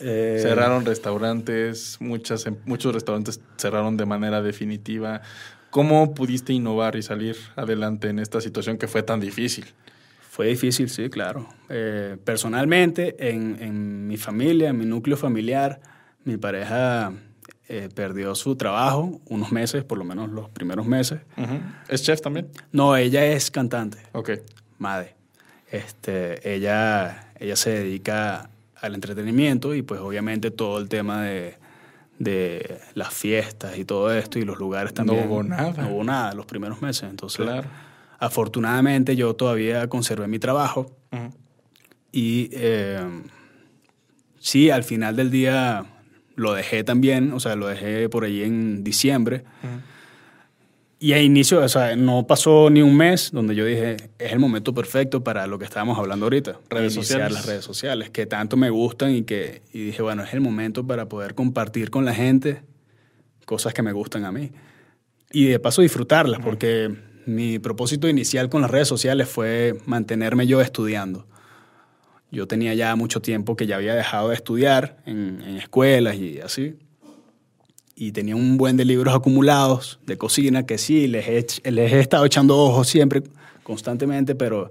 Eh, 0.01 0.39
cerraron 0.41 0.83
restaurantes, 0.83 1.95
muchas, 2.01 2.45
muchos 2.65 2.93
restaurantes 2.93 3.39
cerraron 3.55 3.95
de 3.95 4.05
manera 4.05 4.41
definitiva. 4.41 5.21
¿Cómo 5.69 6.13
pudiste 6.13 6.51
innovar 6.51 6.97
y 6.97 7.03
salir 7.03 7.38
adelante 7.55 8.09
en 8.09 8.19
esta 8.19 8.41
situación 8.41 8.77
que 8.77 8.89
fue 8.89 9.01
tan 9.01 9.21
difícil? 9.21 9.67
Fue 10.29 10.47
difícil, 10.47 10.89
sí, 10.89 11.09
claro. 11.09 11.47
Eh, 11.69 12.17
personalmente, 12.25 13.15
en, 13.29 14.07
mi 14.07 14.17
familia, 14.17 14.69
en 14.69 14.77
mi 14.77 14.85
núcleo 14.85 15.15
familiar, 15.15 15.79
mi 16.25 16.35
pareja 16.35 17.13
eh, 17.69 17.89
perdió 17.93 18.35
su 18.35 18.55
trabajo 18.55 19.21
unos 19.27 19.51
meses, 19.51 19.83
por 19.83 19.97
lo 19.97 20.03
menos 20.03 20.29
los 20.29 20.49
primeros 20.49 20.85
meses. 20.85 21.21
¿Es 21.88 22.03
chef 22.03 22.19
también? 22.21 22.49
No, 22.71 22.97
ella 22.97 23.25
es 23.25 23.49
cantante. 23.49 23.99
Ok. 24.11 24.31
Madre. 24.77 25.15
Este, 25.71 26.53
ella, 26.53 27.32
ella 27.39 27.55
se 27.55 27.69
dedica 27.69 28.49
al 28.75 28.95
entretenimiento 28.95 29.75
y 29.75 29.82
pues 29.84 30.01
obviamente 30.01 30.51
todo 30.51 30.79
el 30.79 30.89
tema 30.89 31.23
de 31.23 31.58
de 32.19 32.82
las 32.95 33.13
fiestas 33.13 33.77
y 33.77 33.86
todo 33.86 34.13
esto 34.13 34.38
y 34.38 34.43
los 34.43 34.60
lugares 34.60 34.93
también. 34.93 35.21
No 35.21 35.34
hubo 35.34 35.43
nada. 35.43 35.84
No 35.84 35.89
hubo 35.89 36.03
nada 36.03 36.34
los 36.34 36.45
primeros 36.45 36.82
meses. 36.82 37.10
Entonces, 37.10 37.47
afortunadamente 38.19 39.15
yo 39.15 39.34
todavía 39.36 39.88
conservé 39.88 40.27
mi 40.27 40.38
trabajo 40.38 40.91
y 42.12 42.49
eh, 42.51 42.99
sí, 44.38 44.69
al 44.69 44.84
final 44.84 45.15
del 45.15 45.32
día 45.32 45.86
lo 46.39 46.54
dejé 46.54 46.84
también, 46.84 47.34
o 47.34 47.39
sea, 47.39 47.56
lo 47.56 47.67
dejé 47.67 48.08
por 48.10 48.23
ahí 48.23 48.43
en 48.43 48.84
diciembre. 48.84 49.43
Y 51.02 51.13
a 51.13 51.21
inicio, 51.21 51.62
o 51.62 51.69
sea, 51.69 51.95
no 51.95 52.28
pasó 52.28 52.69
ni 52.69 52.82
un 52.82 52.95
mes 52.95 53.32
donde 53.32 53.56
yo 53.56 53.65
dije, 53.65 53.97
es 54.17 54.32
el 54.32 54.39
momento 54.39 54.73
perfecto 54.73 55.23
para 55.23 55.47
lo 55.47 55.60
que 55.60 55.65
estábamos 55.65 55.97
hablando 55.97 56.25
ahorita. 56.25 56.60
Redes 56.69 56.93
sociales. 56.93 57.32
las 57.32 57.45
redes 57.45 57.63
sociales, 57.63 58.10
que 58.10 58.25
tanto 58.25 58.58
me 58.58 58.69
gustan 58.69 59.12
y 59.12 59.23
que 59.23 59.62
y 59.73 59.86
dije, 59.86 60.02
bueno, 60.02 60.23
es 60.23 60.34
el 60.34 60.41
momento 60.41 60.86
para 60.86 61.08
poder 61.08 61.36
compartir 61.36 61.89
con 61.89 62.06
la 62.06 62.13
gente 62.13 62.63
cosas 63.45 63.73
que 63.73 63.82
me 63.82 63.91
gustan 63.91 64.25
a 64.25 64.32
mí. 64.32 64.52
Y 65.32 65.45
de 65.45 65.60
paso 65.60 65.82
disfrutarlas, 65.82 66.39
porque 66.41 66.93
mi 67.25 67.60
propósito 67.60 68.08
inicial 68.08 68.49
con 68.49 68.62
las 68.62 68.71
redes 68.71 68.88
sociales 68.88 69.28
fue 69.28 69.78
mantenerme 69.86 70.47
yo 70.47 70.62
estudiando. 70.62 71.25
Yo 72.32 72.48
tenía 72.48 72.74
ya 72.74 72.96
mucho 72.96 73.22
tiempo 73.22 73.56
que 73.56 73.65
ya 73.65 73.78
había 73.78 73.96
dejado 73.96 74.30
de 74.30 74.36
estudiar 74.36 74.98
en, 75.06 75.42
escuelas 75.58 76.15
y 76.15 76.39
así 76.39 76.76
y 77.96 78.13
tenía 78.13 78.36
un 78.36 78.58
buen 78.58 78.78
de 78.78 78.86
libros 78.86 79.13
acumulados 79.13 80.00
de 80.06 80.18
cocina 80.18 80.65
que 80.65 80.78
sí, 80.78 81.08
les 81.08 81.28
he, 81.28 81.72
les 81.72 81.92
he 81.92 82.00
estado 82.00 82.26
echando 82.26 82.58
ojos 82.58 82.88
siempre, 82.88 83.24
constantemente, 83.62 84.36
pero 84.36 84.70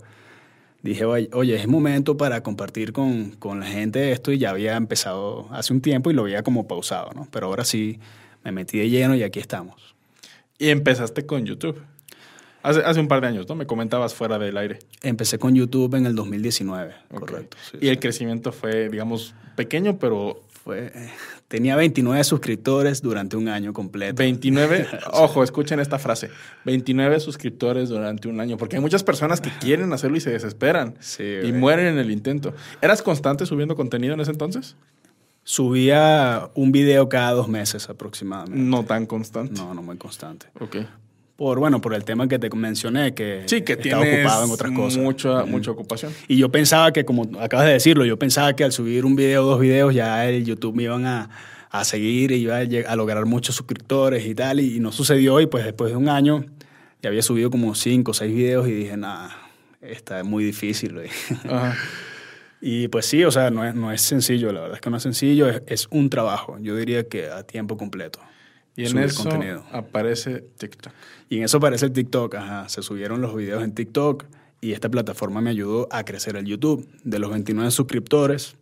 dije, 0.83 1.05
oye, 1.05 1.57
es 1.57 1.68
momento 1.68 2.16
para 2.16 2.42
compartir 2.42 2.92
con, 2.94 3.33
con, 3.33 3.61
la 3.61 3.66
gente 3.66 4.12
esto 4.12 4.33
y 4.33 4.38
ya 4.38 4.51
había 4.51 4.77
empezado 4.77 5.47
hace 5.51 5.75
un 5.75 5.83
tiempo 5.83 6.11
y 6.11 6.14
lo 6.14 6.23
había 6.23 6.42
como 6.42 6.66
pausado, 6.66 7.11
¿no? 7.14 7.29
Pero 7.31 7.49
ahora 7.49 7.64
sí 7.64 8.01
me 8.44 8.53
metí 8.53 8.79
de 8.79 8.88
lleno 8.88 9.14
y 9.14 9.23
aquí 9.23 9.40
estamos. 9.40 9.94
Y 10.59 10.71
empezaste 10.71 11.27
con 11.27 11.44
YouTube. 11.44 11.83
Hace, 12.68 12.81
hace 12.81 13.00
un 13.00 13.09
par 13.09 13.20
de 13.20 13.28
años, 13.28 13.48
¿no? 13.48 13.54
Me 13.54 13.66
comentabas 13.66 14.14
fuera 14.14 14.38
del 14.38 14.57
aire. 14.57 14.78
Empecé 15.02 15.38
con 15.38 15.54
YouTube 15.54 15.94
en 15.94 16.07
el 16.07 16.14
2019, 16.14 16.94
correcto. 17.14 17.57
y 17.81 17.88
el 17.88 17.98
crecimiento 17.98 18.52
fue, 18.52 18.88
digamos, 18.88 19.35
pequeño, 19.57 19.98
pero 19.98 20.42
tenía 21.48 21.76
29 21.76 22.22
suscriptores 22.24 23.00
durante 23.02 23.37
un 23.37 23.48
año 23.48 23.72
completo. 23.72 24.16
29, 24.16 24.87
ojo, 25.12 25.42
escuchen 25.42 25.81
esta 25.81 25.98
frase, 25.98 26.31
29 26.64 27.20
suscriptores 27.20 27.88
durante 27.88 28.28
un 28.28 28.40
año, 28.40 28.57
porque 28.57 28.76
hay 28.76 28.83
muchas 28.83 29.02
personas 29.02 29.40
que 29.40 29.50
quieren 29.61 29.92
hacerlo 29.92 30.16
y 30.16 30.20
se 30.20 30.31
desesperan 30.31 30.94
y 31.42 31.52
mueren 31.52 31.87
en 31.87 31.98
el 31.98 32.11
intento. 32.11 32.54
¿Eras 32.83 33.02
constante 33.02 33.46
subiendo 33.46 33.76
contenido 33.76 34.14
en 34.14 34.20
ese 34.20 34.33
entonces? 34.33 34.76
Subía 35.44 36.50
un 36.54 36.72
video 36.72 37.09
cada 37.09 37.33
dos 37.33 37.48
meses 37.48 37.88
aproximadamente. 37.88 38.59
No 38.59 38.85
tan 38.85 39.07
constante. 39.07 39.54
No, 39.54 39.72
no 39.72 39.83
muy 39.83 39.96
constante. 39.96 40.46
Ok 40.61 40.76
por 41.38 41.61
bueno 41.61 41.81
por 41.81 41.94
el 41.94 42.03
tema 42.05 42.27
que 42.27 42.40
te 42.40 42.51
mencioné 42.51 43.14
que, 43.14 43.44
sí, 43.46 43.62
que 43.62 43.74
estaba 43.74 44.03
ocupado 44.03 44.44
en 44.44 44.51
otras 44.51 44.72
cosas. 44.72 45.01
mucha 45.01 45.44
mucha 45.44 45.70
ocupación. 45.70 46.12
Y 46.27 46.37
yo 46.37 46.51
pensaba 46.51 46.92
que 46.92 47.05
como 47.05 47.31
acabas 47.38 47.66
de 47.66 47.74
decirlo 47.74 48.05
yo 48.05 48.18
pensaba 48.18 48.57
que 48.57 48.64
al 48.64 48.72
subir 48.72 49.05
un 49.05 49.14
video 49.14 49.44
o 49.44 49.46
dos 49.46 49.61
videos 49.61 49.94
ya 49.94 50.29
el 50.29 50.44
YouTube 50.44 50.74
me 50.74 50.83
iban 50.83 51.07
a, 51.07 51.31
a 51.70 51.85
seguir 51.85 52.33
y 52.33 52.38
iba 52.38 52.57
a, 52.59 52.96
lograr 52.96 53.24
muchos 53.24 53.55
suscriptores 53.55 54.27
y 54.27 54.35
tal 54.35 54.59
y, 54.59 54.81
no 54.81 54.90
sucedió 54.90 55.40
y 55.40 55.46
pues 55.46 55.64
después 55.64 55.92
de 55.92 55.96
un 55.96 56.09
año 56.09 56.44
ya 57.03 57.11
había 57.11 57.22
subido 57.22 57.51
como 57.51 57.72
cinco 57.77 58.11
o 58.11 58.14
seis 58.14 58.35
videos 58.35 58.66
y 58.66 58.72
dije 58.72 58.96
nada 58.96 59.31
está 59.81 60.24
muy 60.24 60.42
difícil 60.42 61.03
y 62.61 62.88
pues 62.88 63.07
sí 63.07 63.22
o 63.22 63.31
sea 63.31 63.51
no 63.51 63.64
es, 63.64 63.77
no 63.77 63.92
es 63.92 64.03
sencillo 64.03 64.53
la 64.53 64.62
verdad 64.62 64.74
es 64.74 64.81
que 64.81 64.90
no 64.90 64.96
es 64.96 65.05
sencillo 65.05 65.48
es, 65.48 65.62
es 65.68 65.87
un 65.92 66.11
trabajo 66.11 66.59
yo 66.61 66.74
diría 66.74 67.05
que 67.05 67.29
a 67.29 67.44
tiempo 67.44 67.77
completo 67.77 68.18
y 68.78 68.86
en 68.86 68.98
eso 68.98 69.28
aparece 69.72 70.44
TikTok. 70.56 70.92
Y 71.28 71.38
en 71.38 71.44
eso 71.44 71.56
aparece 71.56 71.86
el 71.86 71.92
TikTok, 71.92 72.36
ajá. 72.36 72.68
Se 72.68 72.80
subieron 72.80 73.20
los 73.20 73.34
videos 73.34 73.64
en 73.64 73.74
TikTok 73.74 74.24
y 74.60 74.72
esta 74.72 74.88
plataforma 74.88 75.40
me 75.40 75.50
ayudó 75.50 75.88
a 75.90 76.04
crecer 76.04 76.36
el 76.36 76.44
YouTube. 76.44 76.88
De 77.02 77.18
los 77.18 77.30
29 77.30 77.72
suscriptores, 77.72 78.54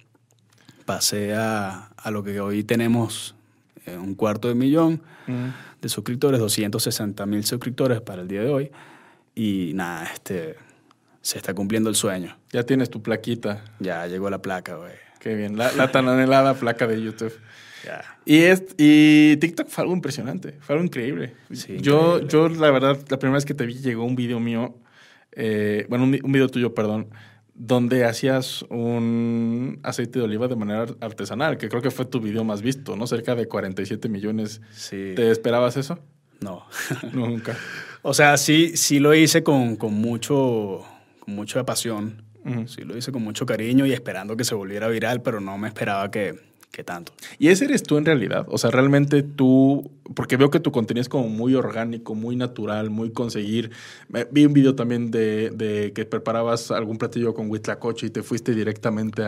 pasé 0.87 1.35
a, 1.35 1.89
a 1.97 2.11
lo 2.11 2.23
que 2.23 2.41
hoy 2.41 2.65
tenemos 2.65 3.35
eh, 3.85 3.99
un 3.99 4.15
cuarto 4.15 4.49
de 4.49 4.55
millón 4.55 5.03
de 5.83 5.89
suscriptores, 5.89 6.41
260 6.41 7.27
mil 7.27 7.45
suscriptores 7.45 8.01
para 8.01 8.23
el 8.23 8.29
día 8.29 8.41
de 8.41 8.49
hoy. 8.49 8.71
Y 9.35 9.73
nada, 9.75 10.05
este, 10.15 10.57
se 11.21 11.37
está 11.37 11.53
cumpliendo 11.53 11.91
el 11.91 11.95
sueño. 11.95 12.39
Ya 12.53 12.63
tienes 12.63 12.89
tu 12.89 13.03
plaquita. 13.03 13.65
Ya 13.81 14.07
llegó 14.07 14.31
la 14.31 14.41
placa, 14.41 14.77
güey. 14.77 14.95
Qué 15.21 15.35
bien, 15.35 15.59
la, 15.59 15.73
la 15.73 15.93
tan 15.93 16.09
anhelada 16.09 16.55
placa 16.55 16.87
de 16.87 17.03
YouTube. 17.03 17.35
Y, 18.25 18.39
es, 18.39 18.65
y 18.77 19.37
TikTok 19.37 19.69
fue 19.69 19.83
algo 19.83 19.95
impresionante, 19.95 20.53
fue 20.61 20.75
algo 20.75 20.85
increíble. 20.85 21.35
yo, 21.81 22.27
yo, 22.27 22.49
la 22.49 22.71
verdad, 22.71 22.99
la 23.09 23.19
primera 23.19 23.37
vez 23.37 23.45
que 23.45 23.55
te 23.55 23.67
vi 23.67 23.75
llegó 23.75 24.05
un 24.05 24.17
video 24.17 24.41
mío, 24.41 24.77
eh, 25.33 25.87
bueno, 25.89 26.05
un, 26.05 26.33
video 26.33 26.49
tuyo, 26.49 26.75
perdón, 26.75 27.09
donde 27.55 28.05
hacías 28.05 28.63
un 28.69 29.79
aceite 29.83 30.19
de 30.19 30.25
oliva 30.25 30.49
de 30.49 30.57
manera 30.57 30.87
artesanal, 31.01 31.57
que 31.59 31.69
creo 31.69 31.83
que 31.83 31.91
fue 31.91 32.05
tu 32.05 32.21
video 32.21 32.45
más 32.45 32.63
visto, 32.63 32.97
¿no? 32.97 33.07
Cerca 33.07 33.35
de 33.35 33.47
47 33.47 34.09
millones. 34.09 34.61
Sí. 34.73 35.13
¿Te 35.15 35.31
esperabas 35.31 35.77
eso? 35.77 35.99
No. 36.41 36.67
Nunca. 37.13 37.57
o 38.03 38.13
sea, 38.15 38.37
sí, 38.37 38.77
sí 38.77 38.99
lo 38.99 39.15
hice 39.15 39.43
con, 39.43 39.77
con 39.77 39.95
mucho, 39.95 40.85
con 41.21 41.35
mucha 41.35 41.65
pasión. 41.65 42.25
Sí 42.67 42.83
lo 42.83 42.97
hice 42.97 43.11
con 43.11 43.25
mucho 43.25 43.45
cariño 43.45 43.87
y 43.87 43.93
esperando 43.93 44.37
que 44.37 44.45
se 44.45 44.55
volviera 44.55 44.87
viral, 44.87 45.21
pero 45.21 45.41
no 45.41 45.59
me 45.59 45.67
esperaba 45.67 46.13
que, 46.13 46.39
que 46.77 46.85
tanto. 46.85 47.13
¿Y 47.39 47.49
ese 47.49 47.65
eres 47.65 47.83
tú 47.83 47.97
en 47.97 48.05
realidad? 48.05 48.47
O 48.51 48.59
sea, 48.59 48.71
realmente 48.71 49.23
tú, 49.23 49.91
porque 50.15 50.37
veo 50.37 50.51
que 50.51 50.61
tu 50.61 50.73
contenido 50.73 51.01
es 51.01 51.09
como 51.09 51.27
muy 51.31 51.55
orgánico, 51.55 52.15
muy 52.15 52.37
natural, 52.37 52.91
muy 52.91 53.13
conseguir. 53.13 53.71
Vi 54.31 54.45
un 54.45 54.53
video 54.53 54.75
también 54.75 55.11
de, 55.11 55.49
de 55.49 55.95
que 55.95 56.05
preparabas 56.05 56.71
algún 56.71 56.99
platillo 56.99 57.33
con 57.33 57.51
huitlacoche 57.51 58.09
y 58.09 58.11
te 58.11 58.23
fuiste 58.23 58.55
directamente 58.55 59.23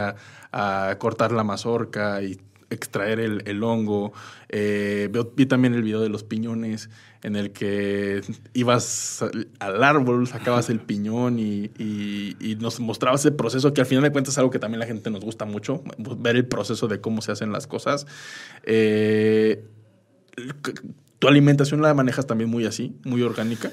a 0.52 0.96
cortar 0.98 1.32
la 1.32 1.42
mazorca 1.42 2.20
y 2.22 2.38
extraer 2.70 3.20
el, 3.20 3.42
el 3.46 3.62
hongo. 3.62 4.12
Eh, 4.48 5.10
vi 5.34 5.46
también 5.46 5.74
el 5.74 5.82
video 5.82 6.00
de 6.00 6.08
los 6.08 6.24
piñones 6.24 6.90
en 7.22 7.36
el 7.36 7.50
que 7.50 8.22
ibas 8.54 9.24
al 9.58 9.82
árbol, 9.82 10.26
sacabas 10.28 10.70
el 10.70 10.80
piñón 10.80 11.38
y, 11.38 11.70
y, 11.78 12.56
nos 12.60 12.78
mostrabas 12.78 13.24
el 13.26 13.34
proceso, 13.34 13.74
que 13.74 13.80
al 13.80 13.86
final 13.86 14.04
de 14.04 14.12
cuentas 14.12 14.34
es 14.34 14.38
algo 14.38 14.50
que 14.50 14.58
también 14.58 14.78
la 14.78 14.86
gente 14.86 15.10
nos 15.10 15.24
gusta 15.24 15.44
mucho, 15.44 15.82
ver 16.18 16.36
el 16.36 16.46
proceso 16.46 16.86
de 16.86 17.00
cómo 17.00 17.20
se 17.20 17.32
hacen 17.32 17.50
las 17.50 17.66
cosas. 17.66 18.06
Eh, 18.62 19.64
¿Tu 21.18 21.26
alimentación 21.26 21.82
la 21.82 21.92
manejas 21.94 22.26
también 22.26 22.48
muy 22.48 22.66
así, 22.66 22.94
muy 23.04 23.22
orgánica? 23.22 23.72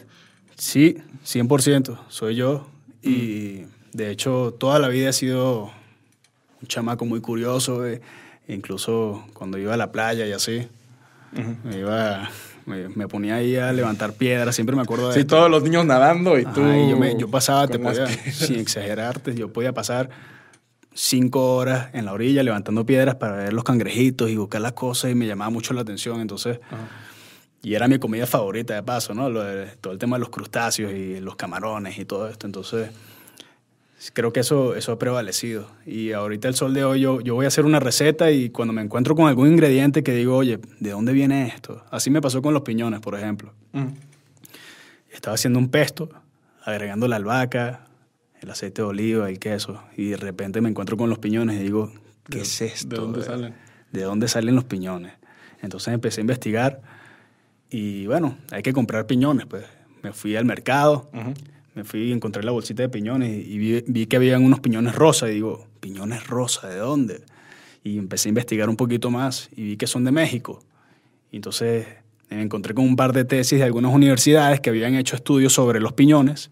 Sí, 0.55 0.97
100%, 1.23 1.99
soy 2.07 2.35
yo. 2.35 2.67
Y 3.03 3.65
mm. 3.93 3.97
de 3.97 4.09
hecho, 4.09 4.55
toda 4.59 4.79
la 4.79 4.87
vida 4.87 5.09
he 5.09 5.13
sido 5.13 5.65
un 6.61 6.67
chamaco 6.67 7.05
muy 7.05 7.21
curioso. 7.21 7.85
Eh 7.85 8.01
Incluso 8.47 9.25
cuando 9.33 9.57
iba 9.57 9.73
a 9.73 9.77
la 9.77 9.91
playa 9.91 10.25
y 10.25 10.31
así, 10.31 10.67
me 11.63 11.79
iba 11.79 12.29
me, 12.65 13.07
ponía 13.07 13.35
ahí 13.35 13.55
a 13.55 13.71
levantar 13.71 14.13
piedras, 14.13 14.55
siempre 14.55 14.75
me 14.75 14.81
acuerdo 14.81 15.09
de 15.09 15.13
Sí, 15.13 15.25
todos 15.25 15.49
los 15.49 15.63
niños 15.63 15.85
nadando 15.85 16.39
y 16.39 16.45
tú... 16.45 16.61
yo, 16.61 17.17
yo, 17.17 17.29
pasaba, 17.29 17.67
te 17.67 17.77
podía, 17.77 18.07
sin 18.07 18.59
exagerarte, 18.59 19.35
yo 19.35 19.53
podía 19.53 19.73
pasar 19.73 20.09
cinco 20.93 21.55
horas 21.55 21.89
en 21.93 22.05
la 22.05 22.13
orilla 22.13 22.41
levantando 22.41 22.85
piedras 22.85 23.15
para 23.15 23.35
ver 23.35 23.53
los 23.53 23.63
cangrejitos 23.63 24.29
y 24.29 24.37
buscar 24.37 24.61
las 24.61 24.73
cosas 24.73 25.11
y 25.11 25.15
me 25.15 25.27
llamaba 25.27 25.51
mucho 25.51 25.73
la 25.73 25.81
atención, 25.81 26.21
entonces... 26.21 26.59
Y 27.61 27.73
era 27.73 27.87
mi 27.87 27.97
comida 27.97 28.27
favorita 28.27 28.75
de 28.75 28.83
paso, 28.83 29.15
¿no? 29.15 29.27
Lo 29.27 29.41
de, 29.41 29.65
todo 29.81 29.91
el 29.91 29.97
tema 29.97 30.17
de 30.17 30.19
los 30.19 30.29
crustáceos 30.29 30.93
y 30.93 31.19
los 31.19 31.35
camarones 31.35 31.97
y 31.97 32.05
todo 32.05 32.29
esto, 32.29 32.45
entonces 32.45 32.91
creo 34.13 34.33
que 34.33 34.41
eso, 34.41 34.75
eso 34.75 34.91
ha 34.91 34.99
prevalecido. 34.99 35.67
Y 35.85 36.11
ahorita 36.11 36.47
el 36.47 36.55
sol 36.55 36.73
de 36.73 36.83
hoy 36.83 37.01
yo, 37.01 37.21
yo 37.21 37.35
voy 37.35 37.45
a 37.45 37.47
hacer 37.47 37.65
una 37.65 37.79
receta 37.79 38.31
y 38.31 38.49
cuando 38.49 38.73
me 38.73 38.81
encuentro 38.81 39.15
con 39.15 39.27
algún 39.27 39.47
ingrediente 39.47 40.03
que 40.03 40.13
digo, 40.13 40.35
oye, 40.35 40.59
¿de 40.79 40.89
dónde 40.91 41.13
viene 41.13 41.47
esto? 41.47 41.83
Así 41.91 42.09
me 42.09 42.21
pasó 42.21 42.41
con 42.41 42.53
los 42.53 42.63
piñones, 42.63 42.99
por 42.99 43.15
ejemplo. 43.15 43.53
Mm. 43.73 43.87
Estaba 45.11 45.35
haciendo 45.35 45.59
un 45.59 45.69
pesto, 45.69 46.09
agregando 46.63 47.07
la 47.07 47.15
albahaca, 47.15 47.87
el 48.41 48.49
aceite 48.49 48.81
de 48.81 48.87
oliva, 48.87 49.29
el 49.29 49.39
queso, 49.39 49.81
y 49.95 50.09
de 50.09 50.17
repente 50.17 50.61
me 50.61 50.69
encuentro 50.69 50.97
con 50.97 51.09
los 51.09 51.19
piñones 51.19 51.59
y 51.59 51.63
digo, 51.63 51.91
¿qué 52.29 52.41
es 52.41 52.61
esto? 52.61 52.95
¿De 52.95 53.01
dónde 53.01 53.23
salen? 53.23 53.55
¿De 53.91 54.01
dónde 54.01 54.27
salen 54.27 54.55
los 54.55 54.65
piñones? 54.65 55.13
Entonces 55.61 55.93
empecé 55.93 56.21
a 56.21 56.23
investigar 56.23 56.81
y 57.69 58.05
bueno, 58.07 58.37
hay 58.51 58.61
que 58.61 58.73
comprar 58.73 59.07
piñones, 59.07 59.45
pues. 59.45 59.65
Me 60.03 60.13
fui 60.13 60.35
al 60.35 60.45
mercado 60.45 61.09
me 61.75 61.83
fui 61.83 62.03
y 62.03 62.11
encontré 62.13 62.41
la 62.41 62.51
bolsita 62.51 62.83
de 62.83 62.89
piñones 62.89 63.45
y 63.45 63.57
vi, 63.57 64.05
que 64.05 64.15
habían 64.15 64.43
unos 64.43 64.61
piñones 64.61 64.95
rosas 64.95 65.29
y 65.29 65.33
digo, 65.33 65.67
piñones 65.81 66.25
rosas, 66.27 66.73
¿de 66.73 66.79
dónde? 66.79 67.21
Y 67.83 67.97
empecé 67.97 68.29
a 68.29 68.31
investigar 68.31 68.69
un 68.69 68.77
poquito 68.77 69.11
más 69.11 69.49
y 69.55 69.63
vi 69.63 69.77
que 69.77 69.85
son 69.85 70.05
de 70.05 70.11
México. 70.11 70.63
Y 71.31 71.35
entonces 71.35 71.85
me 72.29 72.41
encontré 72.41 72.73
con 72.73 72.85
un 72.85 72.95
par 72.95 73.11
de 73.11 73.25
tesis 73.25 73.59
de 73.59 73.65
algunas 73.65 73.93
universidades 73.93 74.61
que 74.61 74.69
habían 74.69 74.95
hecho 74.95 75.17
estudios 75.17 75.53
sobre 75.53 75.81
los 75.81 75.93
piñones 75.93 76.49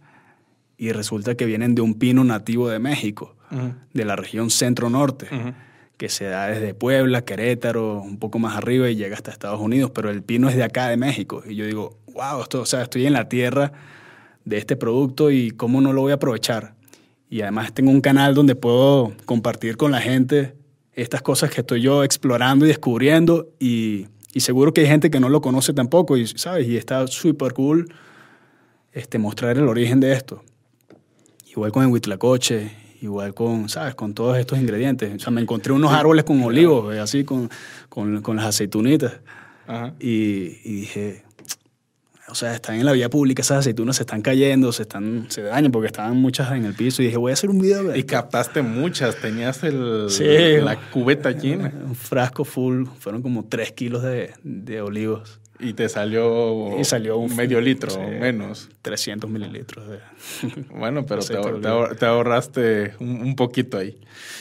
y 0.78 0.92
resulta 0.92 1.36
que 1.36 1.46
vienen 1.46 1.74
de 1.74 1.82
un 1.82 1.94
pino 1.94 2.24
nativo 2.26 2.68
de 2.68 2.80
México, 2.80 3.36
de 3.94 4.06
la 4.06 4.16
región 4.18 4.50
centro-norte, 4.50 5.28
que 5.96 6.10
se 6.10 6.26
da 6.26 6.48
desde 6.48 6.74
Puebla, 6.74 7.24
Querétaro, 7.24 8.02
un 8.02 8.18
poco 8.18 8.40
más 8.40 8.58
arriba 8.58 8.90
y 8.90 8.96
llega 8.96 9.16
hasta 9.16 9.32
Estados 9.32 9.62
Unidos, 9.62 9.92
pero 9.96 10.10
el 10.10 10.22
pino 10.22 10.50
es 10.50 10.58
de 10.58 10.64
acá 10.64 10.90
de 10.90 10.98
México. 10.98 11.44
Y 11.48 11.56
yo 11.56 11.66
digo, 11.66 11.98
wow, 12.08 12.42
esto, 12.42 12.62
o 12.62 12.66
sea, 12.66 12.82
estoy 12.82 13.06
en 13.06 13.14
la 13.14 13.30
tierra 13.30 13.72
de 14.46 14.58
este 14.58 14.76
producto 14.76 15.32
y 15.32 15.52
cómo 15.52 15.82
no 15.82 15.94
lo 15.94 16.02
voy 16.02 16.12
a 16.12 16.16
aprovechar. 16.16 16.76
Y 17.30 17.42
además 17.42 17.74
tengo 17.74 17.92
un 17.92 18.02
canal 18.02 18.36
donde 18.36 18.56
puedo 18.56 19.14
compartir 19.26 19.78
con 19.78 19.92
la 19.92 20.02
gente 20.02 20.56
estas 20.94 21.22
cosas 21.22 21.50
que 21.50 21.62
estoy 21.62 21.82
yo 21.82 22.04
explorando 22.04 22.66
y 22.66 22.68
descubriendo 22.68 23.50
y, 23.60 24.08
y 24.34 24.42
seguro 24.42 24.74
que 24.74 24.82
hay 24.82 24.88
gente 24.88 25.10
que 25.10 25.20
no 25.20 25.30
lo 25.30 25.42
conoce 25.42 25.74
tampoco 25.74 26.18
y, 26.18 26.28
¿sabes? 26.28 26.68
Y 26.68 26.78
está 26.78 27.08
súper 27.08 27.54
cool 27.54 27.92
este, 28.92 29.18
mostrar 29.18 29.58
el 29.58 29.68
origen 29.68 30.00
de 30.00 30.14
esto. 30.14 30.44
Igual 31.50 31.72
con 31.72 31.84
el 31.84 31.90
huitlacoche, 31.90 32.72
igual 33.02 33.34
con, 33.34 33.70
¿sabes? 33.70 33.96
Con 33.96 34.14
todos 34.14 34.38
estos 34.38 34.60
ingredientes. 34.60 35.14
O 35.16 35.20
sea, 35.20 35.32
me 35.32 35.42
encontré 35.42 35.74
unos 35.74 35.92
árboles 35.92 36.24
con 36.24 36.42
olivos, 36.44 36.96
así, 36.98 37.24
con, 37.24 37.50
con, 37.90 38.22
con 38.22 38.36
las 38.36 38.46
aceitunitas. 38.46 39.14
Y, 40.00 40.60
y 40.64 40.82
dije, 40.82 41.24
o 42.34 42.36
sea, 42.36 42.56
están 42.56 42.78
en 42.78 42.86
la 42.88 42.94
vía 42.94 43.12
pública, 43.12 43.44
esas 43.44 43.60
aceitunas 43.60 43.96
se 43.96 44.02
están 44.02 44.24
cayendo, 44.24 44.72
se 44.72 44.82
están 44.82 45.28
se 45.30 45.44
dañan 45.44 45.72
porque 45.72 45.86
estaban 45.86 46.18
muchas 46.18 46.52
en 46.52 46.66
el 46.66 46.74
piso 46.74 47.04
y 47.04 47.06
dije, 47.06 47.18
voy 47.18 47.30
a 47.30 47.34
hacer 47.34 47.52
un 47.52 47.60
video. 47.60 47.96
y 47.96 48.02
captaste 48.06 48.64
muchas, 48.64 49.18
tenías 49.18 49.64
el, 49.64 50.08
la 50.66 50.90
cubeta 50.90 51.30
llena. 51.30 51.72
Un 51.86 51.94
frasco 51.94 52.44
full, 52.44 52.86
fueron 53.00 53.22
como 53.22 53.46
tres 53.46 53.72
kilos 53.74 54.02
de, 54.02 54.34
de 54.42 54.82
olivos. 54.82 55.42
Y 55.64 55.74
te 55.74 55.90
salió, 55.90 56.80
y 56.80 56.84
salió 56.84 57.18
un 57.18 57.36
medio 57.36 57.60
litro 57.62 57.94
o 57.94 58.08
menos. 58.08 58.70
300 58.84 59.30
mililitros. 59.30 59.88
De, 59.88 60.00
bueno, 60.78 61.06
pero 61.06 61.22
te, 61.24 62.06
ahorraste 62.06 62.96
un, 63.00 63.36
poquito 63.36 63.78
ahí. 63.78 63.98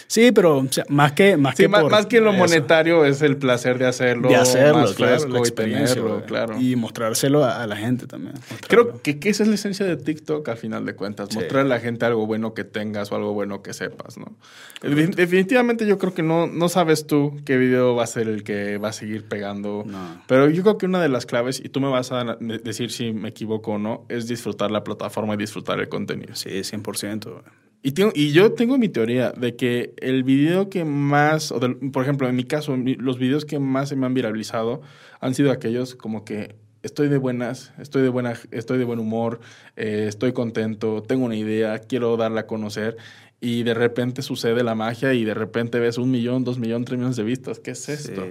Sí, 0.09 0.33
pero 0.33 0.67
más 0.89 1.13
que 1.13 1.37
más 1.37 1.55
que, 1.55 1.69
más, 1.69 2.07
que 2.07 2.21
lo 2.21 2.33
monetario 2.33 3.05
es 3.05 3.23
el 3.23 3.37
placer 3.37 3.79
de 3.79 3.87
hacerlo. 3.87 4.29
De 4.29 4.37
hacerlo, 4.37 4.81
más 4.81 4.95
claro, 4.95 5.29
la 5.29 5.39
experiencia, 5.39 6.03
y 6.03 6.27
claro. 6.27 6.61
Y 6.61 6.75
mostrárselo 6.75 7.45
a, 7.45 7.67
la 7.67 7.77
gente 7.77 8.07
también. 8.07 8.35
Creo 8.69 9.01
que, 9.01 9.21
que, 9.21 9.31
esa 9.31 9.45
es 9.45 9.49
la 9.49 9.55
esencia 9.55 9.87
de 9.87 9.97
TikTok 9.97 10.47
al 10.49 10.57
final 10.57 10.85
de 10.85 10.95
cuentas. 10.95 11.33
Mostrar 11.35 11.65
a 11.65 11.69
la 11.69 11.79
gente 11.79 12.05
algo 12.05 12.27
bueno 12.27 12.53
que 12.53 12.65
tengas 12.65 13.13
o 13.13 13.17
algo 13.17 13.33
bueno 13.33 13.63
que 13.63 13.73
sepas, 13.73 14.19
¿no? 14.19 14.37
Definitivamente 14.83 15.87
yo 15.87 15.99
creo 15.99 16.13
que 16.15 16.25
no, 16.25 16.49
no 16.49 16.69
sabes 16.69 17.07
tú 17.07 17.41
qué 17.45 17.57
video 17.57 17.95
va 17.95 18.03
a 18.03 18.09
ser 18.09 18.27
el 18.29 18.43
que 18.43 18.79
va 18.79 18.89
a 18.89 18.93
seguir 18.93 19.25
pegando. 19.25 19.85
Pero 20.27 20.51
yo 20.51 20.63
creo 20.63 20.79
que 20.79 20.87
una 20.87 21.01
de 21.01 21.09
las 21.13 21.27
claves, 21.27 21.61
y 21.65 21.69
tú 21.69 21.81
me 21.81 21.89
vas 21.89 22.13
a 22.13 22.37
decir 22.41 22.91
si 22.91 23.13
me 23.13 23.29
equivoco 23.29 23.73
o 23.73 23.79
no, 23.79 24.07
es 24.09 24.27
disfrutar 24.27 24.71
la 24.71 24.83
plataforma 24.83 25.35
y 25.35 25.37
disfrutar 25.37 25.79
el 25.81 25.89
contenido. 25.89 26.35
Sí, 26.35 26.51
100%. 26.51 27.43
Y, 27.85 27.93
tengo, 27.93 28.13
y 28.15 28.33
yo 28.33 28.53
tengo 28.53 28.79
mi 28.79 28.89
teoría 28.89 29.33
de 29.33 29.57
que 29.57 29.95
el 29.99 30.23
video 30.23 30.71
que 30.71 30.85
más, 30.85 31.51
o 31.51 31.61
por 31.93 32.03
ejemplo, 32.03 32.29
en 32.29 32.37
mi 32.37 32.45
caso, 32.45 32.77
los 32.77 33.19
videos 33.19 33.45
que 33.45 33.59
más 33.59 33.89
se 33.89 33.97
me 33.97 34.07
han 34.07 34.15
viralizado 34.15 34.83
han 35.21 35.35
sido 35.35 35.51
aquellos 35.51 35.97
como 35.97 36.25
que 36.25 36.57
estoy 36.83 37.09
de 37.09 37.19
buenas, 37.19 37.73
estoy 37.79 38.03
de, 38.03 38.09
buena, 38.09 38.35
estoy 38.51 38.79
de 38.79 38.85
buen 38.85 38.99
humor, 38.99 39.41
eh, 39.77 40.07
estoy 40.09 40.33
contento, 40.33 41.03
tengo 41.03 41.25
una 41.25 41.37
idea, 41.37 41.79
quiero 41.79 42.17
darla 42.17 42.43
a 42.43 42.47
conocer 42.47 42.97
y 43.41 43.65
de 43.65 43.75
repente 43.75 44.23
sucede 44.23 44.63
la 44.63 44.77
magia 44.77 45.15
y 45.15 45.25
de 45.25 45.35
repente 45.35 45.81
ves 45.81 45.99
un 45.99 46.11
millón, 46.11 46.45
dos 46.45 46.59
millones, 46.59 46.87
tres 46.87 46.99
millones 46.99 47.17
de 47.17 47.25
vistas. 47.25 47.59
¿Qué 47.59 47.73
es 47.73 47.89
esto? 47.89 48.25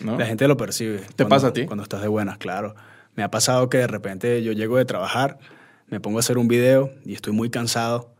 La 0.00 0.26
gente 0.26 0.48
lo 0.48 0.56
percibe. 0.56 1.02
¿Te 1.16 1.24
pasa 1.26 1.48
a 1.48 1.52
ti? 1.52 1.66
Cuando 1.66 1.82
estás 1.82 2.02
de 2.02 2.08
buenas, 2.08 2.38
claro. 2.38 2.74
Me 3.14 3.22
ha 3.22 3.30
pasado 3.30 3.68
que 3.68 3.78
de 3.78 3.86
repente 3.86 4.42
yo 4.42 4.52
llego 4.52 4.76
de 4.76 4.84
trabajar, 4.84 5.38
me 5.88 6.00
pongo 6.00 6.18
a 6.18 6.20
hacer 6.20 6.38
un 6.38 6.48
video 6.48 6.90
y 7.04 7.14
estoy 7.14 7.32
muy 7.32 7.50
cansado 7.50 8.12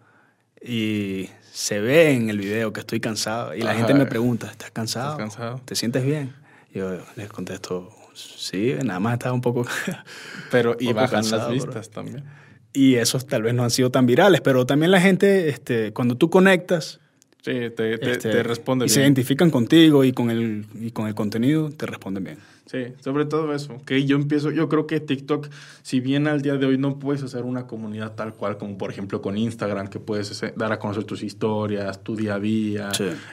y 0.63 1.31
se 1.53 1.81
ve 1.81 2.13
en 2.13 2.31
el 2.31 2.39
video 2.39 2.73
que 2.73 2.81
estoy 2.81 3.01
cansado 3.01 3.55
y 3.55 3.63
la 3.63 3.75
gente 3.75 3.95
me 3.95 4.07
pregunta, 4.07 4.51
¿estás 4.51 4.71
cansado? 4.71 5.13
¿Estás 5.13 5.37
cansado? 5.37 5.61
¿Te 5.65 5.75
sientes 5.75 6.05
bien? 6.05 6.35
Yo 6.73 6.99
les 7.17 7.29
contesto, 7.29 7.91
sí, 8.15 8.75
nada 8.85 9.01
más 9.01 9.15
estaba 9.15 9.35
un 9.35 9.41
poco... 9.41 9.67
pero 10.51 10.77
y 10.79 10.93
bajan 10.93 11.29
las 11.31 11.51
vistas 11.51 11.91
también. 11.91 12.25
Y 12.73 12.97
esos 12.97 13.27
tal 13.27 13.43
vez 13.43 13.55
no 13.55 13.63
han 13.63 13.71
sido 13.71 13.91
tan 13.91 14.07
virales, 14.07 14.41
pero 14.41 14.67
también 14.67 14.91
la 14.91 15.01
gente, 15.01 15.49
este, 15.49 15.93
cuando 15.93 16.17
tú 16.17 16.31
conectas 16.31 17.01
Sí, 17.45 17.53
te, 17.53 17.99
te, 17.99 18.11
este, 18.13 18.43
responden 18.43 18.87
y 18.87 18.89
se 18.89 19.03
identifican 19.03 19.51
contigo 19.51 20.03
y 20.03 20.13
con, 20.13 20.31
el, 20.31 20.65
y 20.81 20.93
con 20.93 21.09
el 21.09 21.15
contenido, 21.15 21.69
te 21.69 21.85
responden 21.85 22.25
bien. 22.25 22.39
Sí, 22.65 22.87
sobre 23.01 23.27
todo 23.27 23.55
eso. 23.55 23.83
Que 23.85 24.07
yo 24.07 24.17
empiezo, 24.17 24.51
yo 24.51 24.71
creo 24.71 24.87
que 24.87 24.99
TikTok, 24.99 25.51
si 25.83 26.01
bien 26.01 26.27
al 26.27 26.41
día 26.41 26.57
de 26.57 26.65
hoy 26.65 26.79
no 26.79 26.99
puedes 26.99 27.23
hacer 27.23 27.43
una 27.43 27.67
comunidad 27.67 28.15
tal 28.15 28.33
cual 28.33 28.57
como 28.57 28.79
por 28.79 28.91
ejemplo 28.91 29.21
con 29.21 29.37
Instagram, 29.37 29.89
que 29.89 30.01
puedes 30.01 30.43
dar 30.57 30.73
a 30.73 30.79
conocer 30.79 31.05
tus 31.05 31.23
historias, 31.23 32.03
tu 32.03 32.17
día 32.17 32.37
a 32.37 32.41
día, 32.41 32.91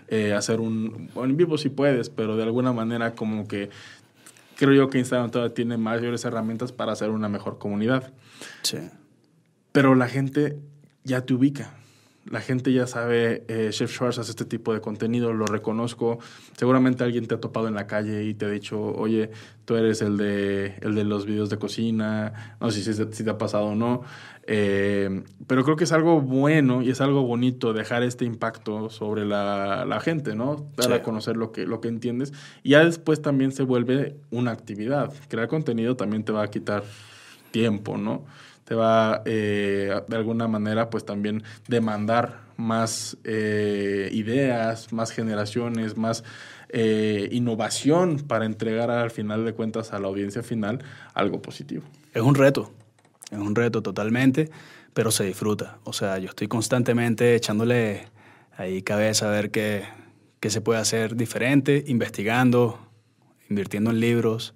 eh, 0.09 0.33
hacer 0.33 0.59
un, 0.59 1.09
bueno, 1.13 1.31
en 1.31 1.37
vivo 1.37 1.57
si 1.57 1.69
puedes, 1.69 2.09
pero 2.09 2.35
de 2.35 2.43
alguna 2.43 2.73
manera 2.73 3.15
como 3.15 3.47
que 3.47 3.69
creo 4.57 4.73
yo 4.73 4.89
que 4.89 4.97
Instagram 4.97 5.31
todavía 5.31 5.53
tiene 5.53 5.77
mayores 5.77 6.25
herramientas 6.25 6.73
para 6.73 6.91
hacer 6.91 7.11
una 7.11 7.29
mejor 7.29 7.59
comunidad. 7.59 8.11
Sí. 8.63 8.79
Pero 9.71 9.95
la 9.95 10.09
gente 10.09 10.57
ya 11.05 11.21
te 11.21 11.33
ubica 11.33 11.77
La 12.29 12.39
gente 12.39 12.71
ya 12.71 12.85
sabe, 12.85 13.43
eh, 13.47 13.69
Chef 13.71 13.91
Schwartz 13.91 14.19
hace 14.19 14.29
este 14.31 14.45
tipo 14.45 14.73
de 14.73 14.79
contenido, 14.81 15.33
lo 15.33 15.47
reconozco. 15.47 16.19
Seguramente 16.55 17.03
alguien 17.03 17.25
te 17.25 17.33
ha 17.33 17.39
topado 17.39 17.67
en 17.67 17.73
la 17.73 17.87
calle 17.87 18.25
y 18.25 18.35
te 18.35 18.45
ha 18.45 18.49
dicho, 18.49 18.79
oye, 18.79 19.31
tú 19.65 19.75
eres 19.75 20.03
el 20.03 20.17
de, 20.17 20.75
el 20.81 20.93
de 20.93 21.03
los 21.03 21.25
videos 21.25 21.49
de 21.49 21.57
cocina, 21.57 22.55
no 22.61 22.69
sé 22.69 22.83
si, 22.83 22.93
si 23.11 23.23
te 23.23 23.29
ha 23.29 23.37
pasado 23.39 23.65
o 23.65 23.75
no. 23.75 24.03
Eh, 24.45 25.23
pero 25.47 25.63
creo 25.63 25.75
que 25.75 25.83
es 25.85 25.91
algo 25.91 26.21
bueno 26.21 26.81
y 26.83 26.89
es 26.91 27.01
algo 27.01 27.23
bonito 27.23 27.73
dejar 27.73 28.03
este 28.03 28.25
impacto 28.25 28.89
sobre 28.91 29.25
la, 29.25 29.85
la 29.85 29.99
gente, 29.99 30.35
¿no? 30.35 30.67
Dar 30.77 30.87
Sí. 30.87 30.93
a 30.93 31.01
conocer 31.01 31.37
lo 31.37 31.51
que, 31.51 31.65
lo 31.65 31.81
que 31.81 31.87
entiendes. 31.87 32.33
Y 32.61 32.71
ya 32.71 32.85
después 32.85 33.21
también 33.23 33.51
se 33.51 33.63
vuelve 33.63 34.15
una 34.29 34.51
actividad. 34.51 35.11
Crear 35.27 35.47
contenido 35.47 35.95
también 35.95 36.23
te 36.23 36.31
va 36.31 36.43
a 36.43 36.49
quitar 36.49 36.83
tiempo, 37.51 37.97
¿no? 37.97 38.25
Te 38.71 38.75
va 38.75 39.21
eh, 39.25 39.93
de 40.07 40.15
alguna 40.15 40.47
manera 40.47 40.89
pues 40.89 41.03
también 41.03 41.43
demandar 41.67 42.39
más 42.55 43.17
eh, 43.25 44.07
ideas, 44.13 44.93
más 44.93 45.11
generaciones, 45.11 45.97
más 45.97 46.23
eh, 46.69 47.27
innovación 47.33 48.19
para 48.19 48.45
entregar 48.45 48.89
al 48.89 49.11
final 49.11 49.43
de 49.43 49.51
cuentas 49.51 49.91
a 49.91 49.99
la 49.99 50.07
audiencia 50.07 50.41
final 50.41 50.79
algo 51.13 51.41
positivo. 51.41 51.83
Es 52.13 52.21
un 52.21 52.33
reto, 52.33 52.71
es 53.29 53.39
un 53.39 53.55
reto 53.55 53.83
totalmente, 53.83 54.49
pero 54.93 55.11
se 55.11 55.25
disfruta. 55.25 55.79
O 55.83 55.91
sea, 55.91 56.17
yo 56.19 56.29
estoy 56.29 56.47
constantemente 56.47 57.35
echándole 57.35 58.07
ahí 58.55 58.83
cabeza 58.83 59.27
a 59.27 59.31
ver 59.31 59.51
qué, 59.51 59.83
qué 60.39 60.49
se 60.49 60.61
puede 60.61 60.79
hacer 60.79 61.17
diferente, 61.17 61.83
investigando, 61.87 62.79
invirtiendo 63.49 63.91
en 63.91 63.99
libros, 63.99 64.53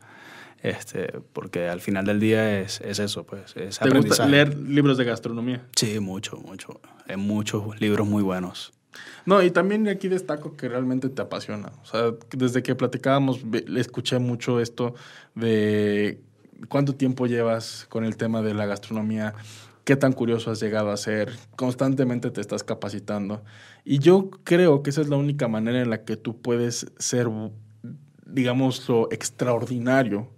este, 0.65 1.19
porque 1.31 1.69
al 1.69 1.79
final 1.79 2.05
del 2.05 2.19
día 2.19 2.59
es, 2.59 2.81
es 2.81 2.97
eso, 2.97 3.23
pues, 3.23 3.55
es 3.55 3.77
¿Te 3.77 3.89
gusta 3.89 4.25
leer 4.25 4.57
libros 4.57 4.97
de 4.97 5.03
gastronomía? 5.03 5.63
Sí, 5.75 5.99
mucho, 5.99 6.37
mucho. 6.37 6.81
Hay 7.07 7.17
muchos 7.17 7.79
libros 7.79 8.07
muy 8.07 8.23
buenos. 8.23 8.73
No, 9.27 9.43
y 9.43 9.51
también 9.51 9.87
aquí 9.87 10.07
destaco 10.07 10.57
que 10.57 10.67
realmente 10.67 11.09
te 11.09 11.21
apasiona. 11.21 11.71
O 11.83 11.85
sea, 11.85 12.13
desde 12.31 12.63
que 12.63 12.73
platicábamos, 12.73 13.43
le 13.43 13.79
escuché 13.79 14.17
mucho 14.17 14.59
esto 14.59 14.95
de 15.35 16.19
cuánto 16.67 16.95
tiempo 16.95 17.27
llevas 17.27 17.85
con 17.87 18.03
el 18.03 18.17
tema 18.17 18.41
de 18.41 18.55
la 18.55 18.65
gastronomía, 18.65 19.35
qué 19.83 19.95
tan 19.95 20.13
curioso 20.13 20.49
has 20.49 20.59
llegado 20.59 20.89
a 20.89 20.97
ser, 20.97 21.31
constantemente 21.55 22.31
te 22.31 22.41
estás 22.41 22.63
capacitando. 22.63 23.43
Y 23.83 23.99
yo 23.99 24.31
creo 24.43 24.81
que 24.81 24.89
esa 24.89 25.01
es 25.01 25.09
la 25.09 25.17
única 25.17 25.47
manera 25.47 25.79
en 25.79 25.91
la 25.91 26.05
que 26.05 26.17
tú 26.17 26.41
puedes 26.41 26.91
ser, 26.97 27.29
digamos, 28.25 28.89
lo 28.89 29.11
extraordinario 29.11 30.33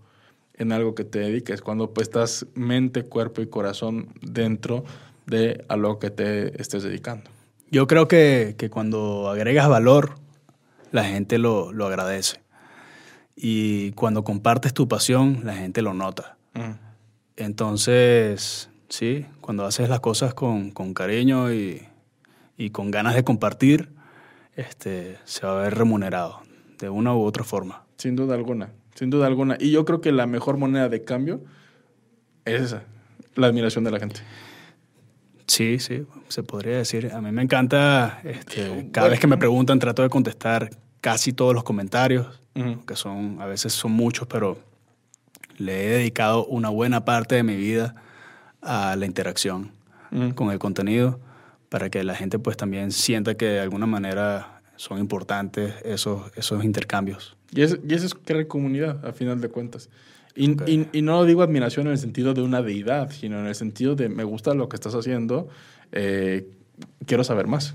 en 0.58 0.72
algo 0.72 0.96
que 0.96 1.04
te 1.04 1.20
dediques, 1.20 1.62
cuando 1.62 1.94
pues 1.94 2.08
estás 2.08 2.48
mente, 2.56 3.04
cuerpo 3.04 3.42
y 3.42 3.48
corazón 3.48 4.10
dentro 4.22 4.84
de 5.26 5.66
a 5.68 5.76
lo 5.78 6.00
que 6.00 6.10
te 6.10 6.60
estés 6.62 6.84
dedicando. 6.84 7.30
Yo 7.70 7.86
creo 7.88 8.08
que, 8.08 8.56
que 8.58 8.70
cuando 8.70 9.30
agregas 9.30 9.68
valor, 9.68 10.16
la 10.92 11.04
gente 11.04 11.38
lo, 11.38 11.74
lo 11.74 11.86
agradece. 11.86 12.40
Y 13.36 13.92
cuando 13.92 14.24
compartes 14.24 14.74
tu 14.74 14.88
pasión, 14.88 15.42
la 15.44 15.54
gente 15.54 15.82
lo 15.82 15.94
nota. 15.94 16.38
Mm. 16.54 16.72
Entonces, 17.36 18.70
sí, 18.90 19.26
cuando 19.42 19.66
haces 19.66 19.90
las 19.90 20.00
cosas 20.00 20.34
con, 20.34 20.72
con 20.72 20.94
cariño 20.94 21.54
y, 21.54 21.84
y 22.58 22.72
con 22.72 22.90
ganas 22.90 23.14
de 23.14 23.24
compartir, 23.24 23.90
este, 24.56 25.18
se 25.26 25.46
va 25.46 25.60
a 25.60 25.64
ver 25.64 25.76
remunerado 25.76 26.42
de 26.80 26.90
una 26.90 27.16
u 27.16 27.24
otra 27.24 27.44
forma. 27.44 27.86
Sin 27.98 28.16
duda 28.16 28.34
alguna, 28.34 28.72
sin 28.98 29.12
duda 29.12 29.28
alguna. 29.28 29.58
Y 29.60 29.70
yo 29.70 29.86
creo 29.86 30.02
que 30.02 30.12
la 30.12 30.26
mejor 30.26 30.58
moneda 30.58 30.90
de 30.90 31.04
cambio 31.04 31.42
es 32.46 32.62
esa, 32.62 32.84
la 33.36 33.46
admiración 33.46 33.84
de 33.84 33.92
la 33.92 34.00
gente. 34.00 34.22
Sí, 35.46 35.78
sí, 35.78 36.06
se 36.30 36.42
podría 36.42 36.78
decir. 36.78 37.12
A 37.14 37.22
mí 37.22 37.32
me 37.32 37.44
encanta, 37.44 38.20
este, 38.24 38.90
cada 38.92 39.08
vez 39.08 39.20
que 39.20 39.28
me 39.28 39.38
preguntan, 39.38 39.78
trato 39.78 40.02
de 40.02 40.10
contestar 40.10 40.72
casi 41.00 41.32
todos 41.32 41.54
los 41.54 41.64
comentarios, 41.64 42.42
que 42.88 42.96
son, 42.96 43.40
a 43.40 43.46
veces 43.46 43.72
son 43.72 43.92
muchos, 43.92 44.28
pero 44.28 44.58
le 45.58 45.86
he 45.86 45.90
dedicado 45.90 46.48
una 46.48 46.70
buena 46.70 47.06
parte 47.06 47.36
de 47.36 47.44
mi 47.44 47.56
vida 47.56 47.96
a 48.64 48.96
la 48.96 49.06
interacción 49.06 49.72
con 50.34 50.52
el 50.52 50.58
contenido 50.58 51.20
para 51.70 51.92
que 51.92 52.04
la 52.04 52.16
gente 52.16 52.40
pues 52.40 52.58
también 52.58 52.92
sienta 52.92 53.36
que 53.36 53.46
de 53.46 53.60
alguna 53.60 53.86
manera 53.86 54.57
son 54.78 55.00
importantes 55.00 55.74
esos, 55.84 56.32
esos 56.38 56.64
intercambios. 56.64 57.36
Y, 57.52 57.62
es, 57.62 57.78
y 57.88 57.94
eso 57.94 58.06
es 58.06 58.14
crear 58.16 58.48
comunidad, 58.48 59.06
a 59.06 59.12
final 59.12 59.42
de 59.42 59.50
cuentas. 59.50 59.90
Y, 60.36 60.52
Ok. 60.52 60.64
y- 60.68 60.88
y 60.94 61.02
no 61.02 61.26
digo 61.26 61.42
admiración 61.44 61.88
en 61.88 61.94
el 61.94 61.98
sentido 61.98 62.34
de 62.34 62.42
una 62.42 62.62
deidad, 62.62 63.12
sino 63.12 63.40
en 63.40 63.48
el 63.48 63.56
sentido 63.56 63.96
de 63.96 64.08
me 64.08 64.24
gusta 64.24 64.54
lo 64.54 64.70
que 64.70 64.76
estás 64.76 64.94
haciendo, 64.96 65.50
eh, 65.92 66.48
quiero 67.06 67.24
saber 67.24 67.48
más, 67.48 67.74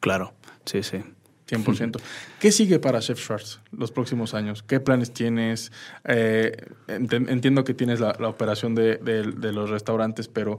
Claro, 0.00 0.34
sí, 0.66 0.82
sí. 0.82 0.98
100%. 1.46 1.98
¿Qué 2.40 2.50
sigue 2.52 2.78
para 2.78 3.00
Chef 3.00 3.18
Schwartz 3.20 3.60
los 3.70 3.92
próximos 3.92 4.34
años? 4.34 4.62
¿Qué 4.62 4.80
planes 4.80 5.12
tienes? 5.12 5.72
Eh, 6.04 6.52
entiendo 6.88 7.64
que 7.64 7.74
tienes 7.74 8.00
la, 8.00 8.16
la 8.18 8.28
operación 8.28 8.74
de, 8.74 8.96
de- 8.96 9.30
de 9.32 9.52
los 9.52 9.70
restaurantes, 9.70 10.26
pero 10.28 10.58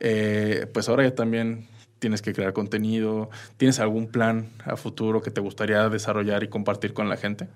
eh, 0.00 0.66
pues 0.74 0.88
ahora 0.88 1.04
ya 1.04 1.14
también 1.14 1.68
tienes 1.98 2.22
que 2.22 2.32
crear 2.32 2.52
contenido. 2.52 3.30
¿Tienes 3.56 3.80
algún 3.80 4.06
plan 4.06 4.50
a 4.64 4.76
futuro 4.76 5.22
que 5.22 5.30
te 5.30 5.40
gustaría 5.40 5.88
desarrollar 5.88 6.42
y 6.42 6.48
compartir 6.48 6.92
con 6.92 7.08
la 7.08 7.16
gente? 7.16 7.48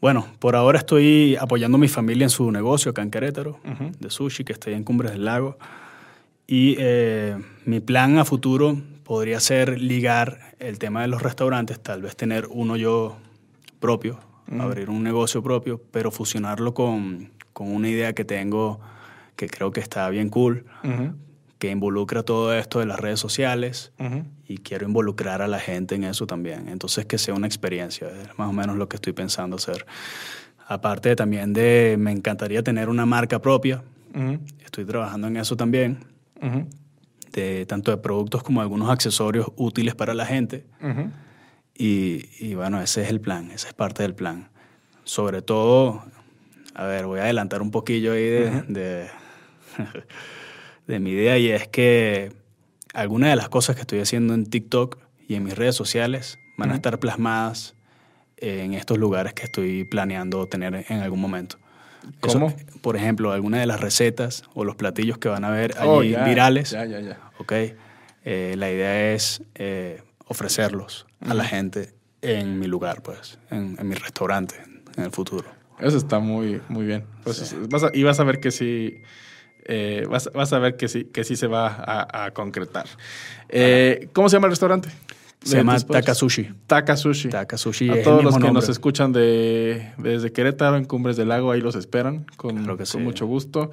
Bueno, 0.00 0.26
por 0.38 0.54
ahora 0.54 0.78
estoy 0.78 1.36
apoyando 1.36 1.76
a 1.76 1.80
mi 1.80 1.88
familia 1.88 2.24
en 2.24 2.30
su 2.30 2.50
negocio 2.52 2.92
acá 2.92 3.02
en 3.02 3.10
Querétaro, 3.10 3.58
de 3.98 4.10
sushi, 4.10 4.44
que 4.44 4.52
está 4.52 4.70
ahí 4.70 4.76
en 4.76 4.84
Cumbres 4.84 5.12
del 5.12 5.24
Lago. 5.24 5.58
Y 6.46 6.76
eh, 6.78 7.36
mi 7.64 7.80
plan 7.80 8.18
a 8.18 8.24
futuro 8.24 8.80
podría 9.02 9.40
ser 9.40 9.80
ligar 9.80 10.54
el 10.60 10.78
tema 10.78 11.02
de 11.02 11.08
los 11.08 11.22
restaurantes, 11.22 11.80
tal 11.80 12.02
vez 12.02 12.16
tener 12.16 12.46
uno 12.50 12.76
yo 12.76 13.16
propio, 13.80 14.20
abrir 14.58 14.88
un 14.88 15.02
negocio 15.02 15.42
propio, 15.42 15.82
pero 15.90 16.10
fusionarlo 16.10 16.74
con, 16.74 17.32
con 17.52 17.72
una 17.72 17.88
idea 17.88 18.12
que 18.12 18.24
tengo 18.24 18.80
que 19.38 19.48
creo 19.48 19.70
que 19.70 19.80
está 19.80 20.10
bien 20.10 20.30
cool, 20.30 20.64
que 21.58 21.70
involucra 21.70 22.22
todo 22.22 22.54
esto 22.54 22.78
de 22.78 22.86
las 22.86 23.00
redes 23.00 23.18
sociales 23.20 23.92
y 24.46 24.58
quiero 24.58 24.86
involucrar 24.86 25.42
a 25.42 25.48
la 25.48 25.58
gente 25.58 25.94
en 25.96 26.04
eso 26.04 26.26
también. 26.26 26.68
Entonces, 26.68 27.06
que 27.06 27.18
sea 27.18 27.34
una 27.34 27.46
experiencia, 27.46 28.08
es 28.08 28.38
más 28.38 28.48
o 28.48 28.52
menos 28.52 28.76
lo 28.76 28.88
que 28.88 28.96
estoy 28.96 29.12
pensando 29.12 29.56
hacer. 29.56 29.84
Aparte 30.66 31.16
también 31.16 31.52
de, 31.52 31.96
me 31.98 32.12
encantaría 32.12 32.62
tener 32.62 32.88
una 32.88 33.06
marca 33.06 33.40
propia, 33.40 33.82
estoy 34.64 34.84
trabajando 34.84 35.26
en 35.26 35.36
eso 35.36 35.56
también, 35.56 36.04
de 37.32 37.66
tanto 37.66 37.90
de 37.90 37.96
productos 37.96 38.42
como 38.42 38.60
algunos 38.60 38.90
accesorios 38.90 39.50
útiles 39.56 39.94
para 39.94 40.14
la 40.14 40.26
gente. 40.26 40.64
Y, 41.74 42.24
y 42.40 42.54
bueno, 42.54 42.80
ese 42.80 43.02
es 43.02 43.10
el 43.10 43.20
plan, 43.20 43.50
esa 43.50 43.68
es 43.68 43.74
parte 43.74 44.02
del 44.02 44.14
plan. 44.14 44.48
Sobre 45.04 45.42
todo, 45.42 46.04
a 46.74 46.84
ver, 46.84 47.06
voy 47.06 47.18
a 47.18 47.24
adelantar 47.24 47.62
un 47.62 47.70
poquillo 47.70 48.12
ahí 48.12 48.24
de, 48.68 49.08
de 50.88 50.98
mi 50.98 51.10
idea 51.10 51.38
y 51.38 51.50
es 51.50 51.68
que 51.68 52.32
algunas 52.94 53.30
de 53.30 53.36
las 53.36 53.48
cosas 53.48 53.76
que 53.76 53.82
estoy 53.82 54.00
haciendo 54.00 54.34
en 54.34 54.46
TikTok 54.46 54.98
y 55.28 55.34
en 55.34 55.44
mis 55.44 55.54
redes 55.56 55.76
sociales 55.76 56.38
van 56.56 56.70
a 56.70 56.72
Ujú. 56.72 56.76
estar 56.78 56.98
plasmadas 56.98 57.74
en 58.38 58.72
estos 58.74 58.98
lugares 58.98 59.34
que 59.34 59.44
estoy 59.44 59.84
planeando 59.84 60.46
tener 60.46 60.86
en 60.88 61.00
algún 61.00 61.20
momento. 61.20 61.58
Eso, 62.22 62.38
¿Cómo? 62.40 62.56
por 62.80 62.96
ejemplo, 62.96 63.32
algunas 63.32 63.60
de 63.60 63.66
las 63.66 63.80
recetas 63.80 64.42
o 64.54 64.64
los 64.64 64.76
platillos 64.76 65.18
que 65.18 65.28
van 65.28 65.44
a 65.44 65.50
ver 65.50 65.72
allí 65.78 65.88
Oh, 65.88 66.02
ya, 66.02 66.24
virales. 66.24 66.70
Ya, 66.70 66.84
ya, 66.84 67.00
ya. 67.00 67.18
¿ok? 67.38 67.52
Eh, 68.24 68.54
la 68.56 68.70
idea 68.70 69.12
es 69.14 69.42
eh, 69.56 70.02
ofrecerlos 70.26 71.06
a 71.20 71.34
la 71.34 71.44
gente 71.44 71.92
en 72.22 72.58
mi 72.58 72.66
lugar, 72.66 73.02
pues, 73.02 73.38
en, 73.50 73.76
en 73.78 73.88
mi 73.88 73.94
restaurante 73.94 74.54
en 74.96 75.02
el 75.04 75.10
futuro. 75.10 75.48
Eso 75.78 75.96
está 75.96 76.18
muy, 76.18 76.60
muy 76.68 76.86
bien. 76.86 77.04
Pues, 77.24 77.54
vas 77.68 77.84
a- 77.84 77.90
y 77.92 78.02
vas 78.02 78.18
a 78.20 78.24
ver 78.24 78.40
que 78.40 78.50
sí. 78.50 79.02
Eh, 79.68 80.04
vas, 80.10 80.30
vas 80.34 80.52
a 80.52 80.58
ver 80.58 80.76
que 80.76 80.88
sí, 80.88 81.04
que 81.04 81.22
sí 81.24 81.36
se 81.36 81.46
va 81.46 81.68
a, 81.68 82.24
a 82.24 82.30
concretar. 82.32 82.86
Eh, 83.48 84.08
¿Cómo 84.12 84.28
se 84.28 84.36
llama 84.36 84.46
el 84.48 84.52
restaurante? 84.52 84.88
Se 85.44 85.58
llama 85.58 85.74
tu 85.74 85.76
esposa. 85.78 86.00
Taka 86.00 86.14
Sushi. 86.16 86.50
Taka 86.66 86.96
Sushi. 86.96 87.28
Taka 87.28 87.56
Sushi 87.56 87.90
a 87.90 88.02
todos 88.02 88.24
los 88.24 88.36
que 88.38 88.50
nos 88.50 88.68
escuchan 88.68 89.12
de, 89.12 89.92
desde 89.96 90.32
Querétaro, 90.32 90.76
en 90.76 90.84
Cumbres 90.84 91.16
del 91.16 91.28
Lago, 91.28 91.52
ahí 91.52 91.60
los 91.60 91.76
esperan 91.76 92.26
con, 92.36 92.56
Claro 92.56 92.76
con 92.76 92.86
sí. 92.86 92.98
mucho 92.98 93.24
gusto. 93.26 93.70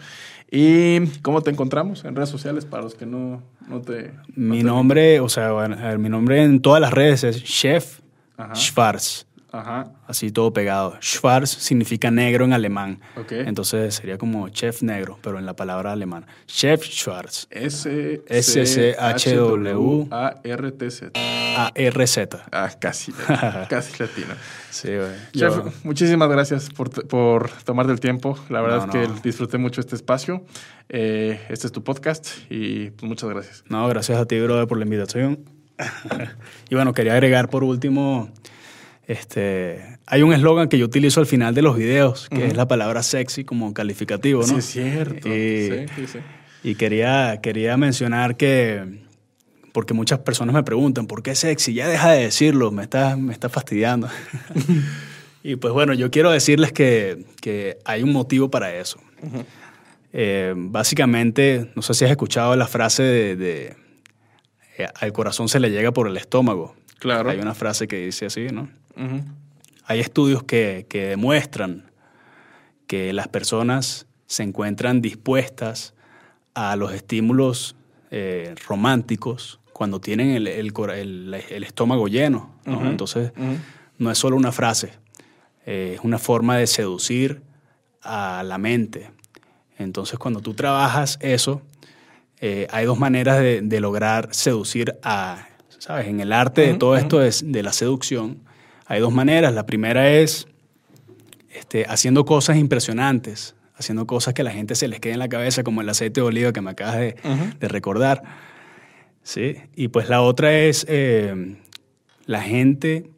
¿Y 0.51 0.99
cómo 1.23 1.41
te 1.41 1.49
encontramos 1.49 2.05
en 2.05 2.15
redes 2.15 2.29
sociales 2.29 2.65
para 2.65 2.84
los 2.84 2.93
que 2.93 3.08
no, 3.08 3.41
no 3.67 3.81
te... 3.81 4.12
no 4.36 4.53
Mi 4.53 4.60
te- 4.60 4.63
nombre, 4.63 5.19
o 5.19 5.27
sea, 5.27 5.53
bueno, 5.53 5.75
a 5.75 5.88
ver, 5.88 5.97
mi 5.97 6.08
nombre 6.08 6.43
en 6.43 6.62
todas 6.62 6.79
las 6.79 6.93
redes 6.93 7.23
es 7.23 7.43
Chef. 7.43 7.99
Schwarz. 8.53 9.24
Ajá. 9.55 9.91
Así 10.07 10.31
todo 10.31 10.51
pegado. 10.51 10.97
Schwarz 11.01 11.49
significa 11.49 12.11
negro 12.11 12.43
en 12.45 12.51
alemán. 12.53 12.99
Okay. 13.15 13.43
Entonces 13.47 13.95
sería 13.95 14.17
como 14.17 14.49
chef 14.49 14.81
negro, 14.81 15.17
pero 15.21 15.39
en 15.39 15.45
la 15.45 15.55
palabra 15.55 15.93
alemana. 15.93 16.27
Chef 16.45 16.83
Schwarz. 16.83 17.47
S-C-H-W-A-R-T-Z. 17.49 18.25
A-R-Z. 21.57 22.45
Ah, 22.51 22.69
casi. 22.79 23.11
casi 23.69 24.03
latino. 24.03 24.33
Sí, 24.71 24.89
güey. 24.89 25.13
Chef, 25.31 25.85
muchísimas 25.85 26.27
gracias 26.29 26.69
por, 26.69 27.07
por 27.07 27.49
tomarte 27.63 27.93
el 27.93 28.01
tiempo. 28.01 28.37
La 28.49 28.61
verdad 28.61 28.89
es 28.89 28.91
que 28.91 29.07
disfruté 29.23 29.57
mucho 29.57 29.79
este 29.79 29.95
espacio. 29.95 30.45
Eh, 30.89 31.39
este 31.49 31.67
es 31.67 31.73
tu 31.73 31.83
podcast 31.83 32.27
y 32.49 32.91
pues, 32.91 33.07
muchas 33.07 33.29
gracias. 33.29 33.63
No, 33.69 33.87
gracias 33.87 34.17
a 34.19 34.25
ti, 34.25 34.39
brother, 34.39 34.67
por 34.67 34.77
la 34.77 34.83
invitación. 34.83 35.45
y 36.69 36.75
bueno, 36.75 36.93
quería 36.93 37.13
agregar 37.13 37.49
por 37.49 37.63
último, 37.63 38.29
este, 39.07 39.99
hay 40.05 40.23
un 40.23 40.33
eslogan 40.33 40.67
que 40.67 40.77
yo 40.77 40.85
utilizo 40.85 41.19
al 41.19 41.25
final 41.25 41.53
de 41.53 41.61
los 41.61 41.77
videos, 41.77 42.27
que 42.29 42.47
es 42.47 42.55
la 42.55 42.67
palabra 42.67 43.03
sexy 43.03 43.43
como 43.43 43.73
calificativo, 43.73 44.41
¿no? 44.41 44.47
Sí, 44.47 44.55
es 44.55 44.65
cierto. 44.65 45.27
Y, 45.27 45.69
sí, 45.69 45.85
sí, 45.95 46.07
sí. 46.07 46.19
y 46.63 46.75
quería, 46.75 47.39
quería 47.41 47.77
mencionar 47.77 48.35
que, 48.37 49.01
porque 49.71 49.93
muchas 49.93 50.19
personas 50.19 50.55
me 50.55 50.63
preguntan, 50.63 51.07
¿por 51.07 51.21
qué 51.21 51.35
sexy? 51.35 51.73
Ya 51.73 51.87
deja 51.87 52.11
de 52.11 52.23
decirlo, 52.23 52.71
me 52.71 52.83
está, 52.83 53.15
me 53.15 53.33
está 53.33 53.49
fastidiando. 53.49 54.09
y 55.43 55.55
pues 55.55 55.73
bueno, 55.73 55.93
yo 55.93 56.09
quiero 56.11 56.31
decirles 56.31 56.71
que, 56.71 57.25
que 57.41 57.77
hay 57.85 58.03
un 58.03 58.11
motivo 58.11 58.49
para 58.49 58.75
eso. 58.75 58.99
Eh, 60.13 60.53
básicamente, 60.55 61.71
no 61.75 61.81
sé 61.81 61.93
si 61.93 62.05
has 62.05 62.11
escuchado 62.11 62.55
la 62.55 62.67
frase 62.67 63.03
de 63.03 63.75
eh, 64.77 64.87
al 64.99 65.13
corazón 65.13 65.47
se 65.47 65.59
le 65.59 65.71
llega 65.71 65.91
por 65.91 66.07
el 66.07 66.17
estómago. 66.17 66.75
Claro. 66.99 67.29
Hay 67.29 67.39
una 67.39 67.53
frase 67.53 67.88
que 67.88 68.05
dice 68.05 68.25
así, 68.25 68.47
¿no? 68.51 68.69
Hay 69.86 69.99
estudios 69.99 70.43
que, 70.43 70.86
demuestran 70.89 71.91
que 72.88 73.13
las 73.13 73.27
personas 73.27 74.08
se 74.27 74.43
encuentran 74.43 75.01
dispuestas 75.01 75.93
a 76.53 76.75
los 76.75 76.93
estímulos 76.93 77.75
eh, 78.12 78.55
románticos 78.67 79.60
cuando 79.73 79.99
tienen 79.99 80.29
el, 80.47 81.63
estómago 81.63 82.08
lleno. 82.08 82.55
Entonces, 82.65 83.31
no 83.97 84.12
es 84.12 84.17
solo 84.17 84.38
una 84.38 84.51
frase, 84.51 84.93
eh, 85.65 85.93
es 85.95 86.01
una 86.03 86.17
forma 86.17 86.58
de 86.58 86.67
seducir 86.67 87.41
a 88.01 88.43
la 88.43 88.58
mente. 88.58 89.12
Entonces, 89.77 90.17
cuando 90.17 90.41
tú 90.41 90.53
trabajas 90.53 91.17
eso, 91.21 91.62
eh, 92.39 92.67
hay 92.71 92.86
dos 92.86 92.99
maneras 92.99 93.39
de, 93.39 93.79
lograr 93.79 94.29
seducir 94.34 94.97
a, 95.03 95.47
¿sabes? 95.85 96.07
En 96.07 96.19
el 96.19 96.33
arte 96.33 96.61
de 96.61 96.73
todo 96.73 96.97
esto 96.97 97.21
es 97.21 97.51
de 97.51 97.61
la 97.61 97.71
seducción, 97.71 98.41
hay 98.87 98.99
dos 98.99 99.13
maneras. 99.13 99.53
La 99.53 99.67
primera 99.67 100.09
es 100.09 100.47
este, 101.51 101.85
haciendo 101.87 102.25
cosas 102.25 102.57
impresionantes, 102.57 103.55
haciendo 103.75 104.07
cosas 104.07 104.33
que 104.33 104.41
a 104.41 104.45
la 104.45 104.51
gente 104.51 104.73
se 104.73 104.87
les 104.87 104.99
quede 104.99 105.13
en 105.13 105.19
la 105.19 105.29
cabeza, 105.29 105.63
como 105.63 105.81
el 105.81 105.89
aceite 105.89 106.21
de 106.21 106.27
oliva 106.27 106.53
que 106.53 106.61
me 106.61 106.71
acabas 106.71 106.97
de, 106.97 107.15
recordar. 107.61 108.23
¿Sí? 109.21 109.57
Y 109.75 109.89
pues 109.89 110.09
la 110.09 110.21
otra 110.21 110.53
es, 110.53 110.87
eh, 110.89 111.55
la 112.25 112.41
gente 112.41 113.11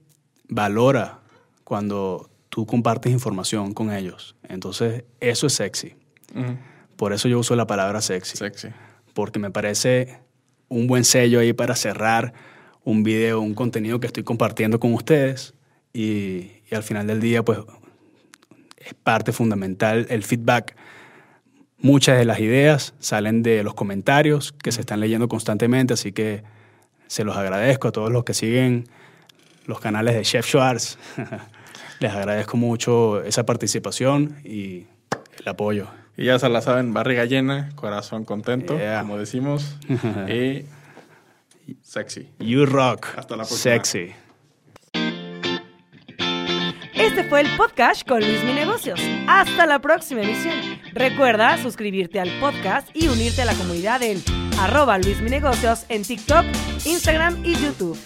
valora 0.50 1.20
cuando 1.64 2.30
tú 2.50 2.66
compartes 2.66 3.14
información 3.14 3.74
con 3.74 3.94
ellos. 3.94 4.36
Entonces, 4.44 5.06
eso 5.20 5.48
es 5.48 5.54
sexy. 5.54 5.96
Por 6.98 7.14
eso 7.14 7.30
yo 7.30 7.40
uso 7.40 7.56
la 7.56 7.66
palabra 7.68 8.02
sexy. 8.02 8.36
Sexy 8.36 8.70
porque 9.14 9.40
me 9.40 9.50
parece 9.50 10.20
un 10.70 10.86
buen 10.86 11.04
sello 11.04 11.40
ahí 11.40 11.52
para 11.52 11.76
cerrar 11.76 12.34
un 12.88 13.04
video, 13.04 13.42
un 13.42 13.54
contenido 13.54 14.00
que 14.00 14.08
estoy 14.08 14.24
compartiendo 14.24 14.80
con 14.80 14.94
ustedes 14.94 15.54
y, 15.92 16.52
al 16.72 16.84
final 16.84 17.06
del 17.06 17.20
día 17.20 17.44
pues 17.44 17.60
es 18.78 18.94
parte 18.94 19.34
fundamental 19.34 20.08
el 20.10 20.24
feedback. 20.24 20.78
Muchas 21.80 22.18
de 22.18 22.24
las 22.24 22.40
ideas 22.40 22.94
salen 23.00 23.44
de 23.44 23.62
los 23.62 23.74
comentarios 23.74 24.54
que 24.54 24.72
se 24.72 24.80
están 24.80 25.02
leyendo 25.02 25.28
constantemente, 25.28 25.96
así 25.96 26.14
que 26.14 26.44
se 27.08 27.26
los 27.26 27.36
agradezco 27.36 27.90
a 27.90 27.92
todos 27.92 28.10
los 28.10 28.24
que 28.24 28.34
siguen 28.34 28.86
los 29.66 29.82
canales 29.82 30.16
de 30.16 30.22
Chef 30.22 30.46
Schwartz. 30.48 30.98
Les 32.00 32.14
agradezco 32.14 32.56
mucho 32.56 33.22
esa 33.22 33.46
participación 33.46 34.38
y 34.46 34.86
el 35.40 35.48
apoyo. 35.48 35.88
Y 36.16 36.24
ya 36.26 36.40
se 36.40 36.48
la 36.48 36.62
saben, 36.62 36.94
barriga 36.94 37.26
llena, 37.26 37.70
corazón 37.76 38.24
contento, 38.24 38.78
como 39.02 39.18
decimos. 39.18 39.76
y 40.30 40.64
sexy. 41.82 42.32
You 42.40 42.66
rock. 42.66 43.08
Hasta 43.18 43.36
la 43.36 43.44
próxima. 43.44 43.74
Sexy. 43.76 44.14
Este 46.94 47.24
fue 47.30 47.42
el 47.42 47.58
podcast 47.58 48.08
con 48.08 48.20
Luis 48.20 48.44
Mi 48.44 48.54
Negocios. 48.54 49.00
Hasta 49.28 49.66
la 49.66 49.80
próxima 49.80 50.22
emisión. 50.22 50.56
Recuerda 50.94 51.62
suscribirte 51.62 52.20
al 52.20 52.30
podcast 52.40 52.90
y 52.94 53.08
unirte 53.08 53.44
a 53.44 53.46
la 53.46 53.54
comunidad 53.54 54.00
del 54.00 54.22
arroba 54.60 54.98
Luis 54.98 55.22
Mi 55.22 55.30
Negocios 55.30 55.86
en 55.90 56.04
TikTok, 56.04 56.44
Instagram 56.86 57.46
y 57.46 57.56
YouTube. 57.56 57.98